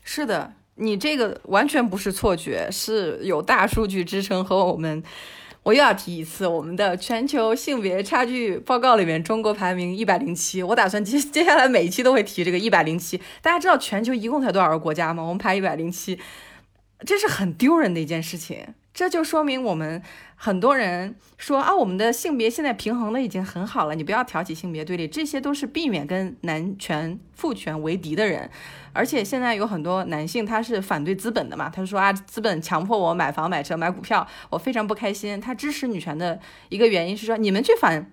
[0.04, 0.54] 是的。
[0.76, 5.04] 你这个完全不是错觉，是有大数据支撑和我们。
[5.62, 10.64] 我又要提一次，我们的全球性别差距报告里面，中国排名一百零七。
[10.64, 13.22] 我打算接接下来每一期都会提这个一百零七。
[13.40, 15.22] 大家知道全球一共才多少个国家吗？
[15.22, 16.18] 我们排一百零七，
[17.06, 18.74] 这是很丢人的一件事情。
[18.93, 20.04] 这就说明我们
[20.36, 28.47] 很多人说啊，我们的性别现在平衡的已经很好了，你不要挑起性别对立，这些都是避免跟男权父权为敌的人。
[28.93, 35.41] 而且现在有很多男性他是反对资本的嘛，他说啊，资本强迫我买房买车买股票，我非常不开心。
[35.41, 36.39] 他支持女权的
[36.70, 38.12] 一个原因是说，你们去反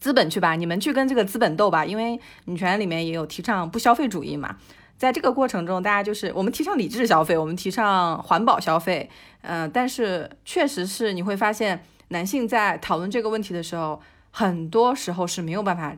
[0.00, 4.56] 资本去吧，你们去跟这个资本斗吧，因为女权里面也有提倡不消费主义嘛。
[4.98, 9.10] 在这个过程中，大家就是我们提倡理智消费，我们提倡环保消费，
[9.42, 15.96] 嗯，但是确实是你会发现，男性在讨论这个问题的时候，很多时候是没有办法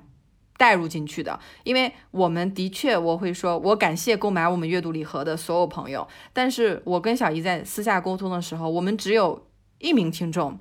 [0.56, 9.46] 带入进去的，因为我们的确，我会说，我感谢购买我们阅读礼盒的所有朋友，但是我跟小姨在私下沟通的时候，我们只有
[9.78, 10.58] 一名听众，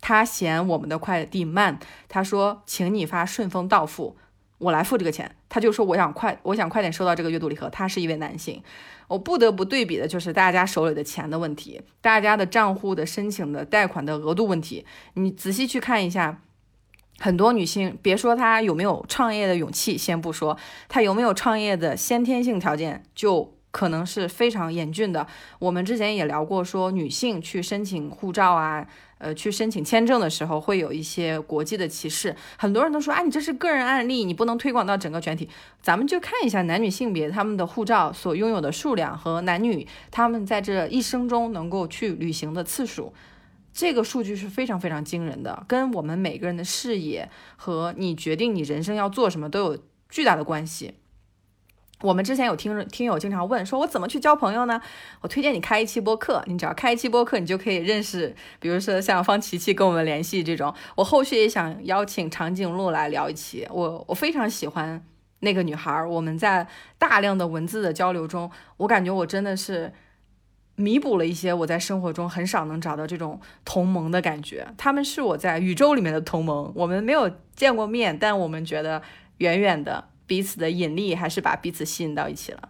[0.00, 1.78] 他嫌我们的快递慢，
[2.08, 4.16] 他说，请你发顺丰到付。
[4.58, 7.68] 我来付这个钱，他就说我想快，我想快点收到这个阅读礼盒。
[7.70, 8.62] 他是一位男性，
[9.08, 14.86] 我不得不对比的就是大家手里的钱的问题，大家的账户的申请的贷款的额度问题。
[15.14, 16.40] 你仔细去看一下，
[17.18, 20.56] 很多女性，别说她有没有创业的勇气，先不说
[20.88, 25.26] 她有没有创业的先天性条件，就可能是非常严峻的。
[25.58, 28.86] 我们之前也聊过，说女性去申请护照啊。
[29.18, 35.48] 呃，去申请签证的时候会有一些国际的歧视，很多人都说，啊，你这是个人案例，你不能推广到整个全体。
[35.80, 43.12] 咱们就看一下男女性别他们的护照所拥有的数量和男女他们在这一生中能够去旅行的次数，
[43.72, 50.94] 这个数据是非常非常惊人的，跟我们每个人的视野和你决定你人生要做什么都有巨大的关系。
[52.04, 54.78] 我们之前有听听友经常问，说我怎么去交朋友呢？
[55.22, 60.74] 我推荐你开一期播客，你只要开一期播客，你就可以认识，比如说像方琪琪跟我们联系这种。
[60.96, 65.02] 我后续也想邀请长颈鹿来聊一期，我我非常喜欢
[65.40, 66.04] 那个女孩。
[66.04, 69.90] 我们在大量的文字的交流中，我感觉我真的是
[70.76, 74.66] 弥补了一些我在生活中很少能找到这种同盟的感觉。
[74.76, 79.00] 他们是我在宇宙里面的同盟，我们没有见过面，但我们觉得
[79.38, 80.10] 远远的。
[80.26, 82.68] 彼此的引力还是把彼此吸引到一起了，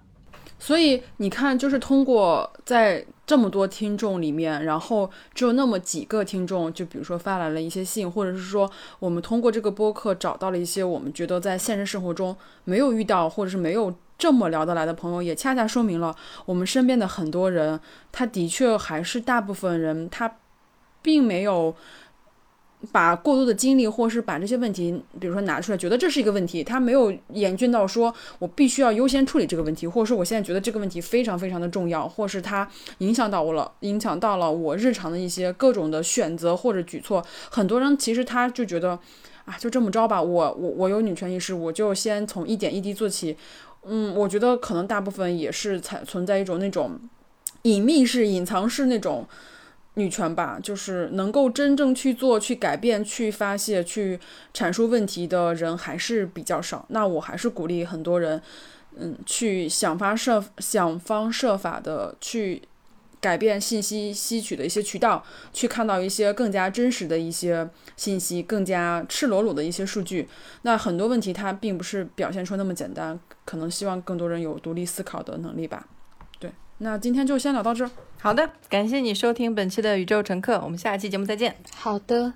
[0.58, 16.14] 所以你看，就是通过在这么多听众里面，然后只有那么几个听众，就比如说发来了一些信，或者是说我们通过这个播客找到了一些我们觉得在现实生活中没有遇到，或者是没有这么聊得来的朋友，也恰恰说明了
[16.46, 17.78] 我们身边的很多人，
[18.10, 20.36] 他的确还是大部分人，他
[21.02, 21.76] 并没有。
[22.92, 32.68] 把过多的精力，或是把这些问题，比如说拿出来，觉得这是一个问题，他没有严峻到说我必须要优先处理这个问题，或者说我现在觉得这个问题非常非常的重要，或是它
[32.98, 37.24] 影响到我了，影响到了我日常的一些各种的选择或者举措。
[37.50, 38.98] 很多人其实他就觉得，
[39.44, 43.36] 啊，就这么着吧，我我我有女权意识，我就先从一点一滴做起。
[43.86, 46.98] 嗯，我觉得可能大部分也是才存在一种那种
[47.62, 49.26] 隐秘式、隐藏式那种。
[49.94, 54.18] 女权吧，就是能够真正去做、去改变、去发泄、去
[54.52, 56.84] 阐述问题的人还是比较少。
[56.88, 58.42] 那我还是鼓励很多人，
[58.96, 62.60] 嗯，去想方设想方设法的去
[63.20, 70.28] 改变信息吸取的一些渠道，去看到一些更加真实的一些信息，更加赤裸裸的一些数据。
[70.62, 75.86] 那很多问题它并不是表现出那么简单，可能希望更多人有独立思考的能力吧。
[76.84, 77.90] 对，那今天就先聊到这儿。
[78.20, 81.56] 好的，感谢你收听本期的宇宙乘客，我们下期节目再见。
[81.74, 82.34] 好的。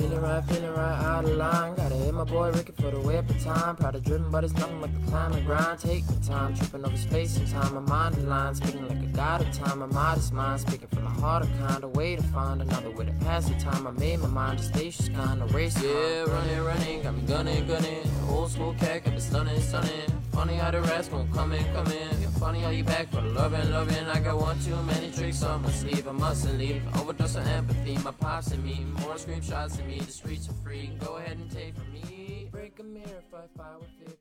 [0.00, 1.74] Feeling right, feeling right, out of line.
[1.74, 3.76] Gotta hit my boy Ricky for the way up the time.
[3.76, 5.78] Proud of driven, but it's nothing but the climb and grind.
[5.78, 7.74] Take time, tripping over space and time.
[7.74, 9.80] My mind aligned, speaking like a god of time.
[9.80, 11.84] My modest mind, speaking from the heart of kind.
[11.84, 13.86] A way to find another way to pass the time.
[13.86, 15.76] I made my mind a station, kind of race.
[15.82, 18.10] Yeah, running, running, got me gunning, gunning.
[18.30, 20.10] Old school cat, got me stunning, stunning.
[20.32, 22.22] Funny how the rats gon' come in, come in.
[22.22, 24.06] Yeah, funny how you back for loving, loving.
[24.06, 26.08] I got one too many tricks, I must sleeve.
[26.08, 26.82] I mustn't leave.
[26.96, 28.86] Overdose of empathy, my pops and me.
[29.00, 29.98] More screenshots and me me.
[29.98, 30.90] The streets are free.
[31.00, 32.48] Go ahead and take from me.
[32.50, 34.19] Break a mirror, fight fire with it.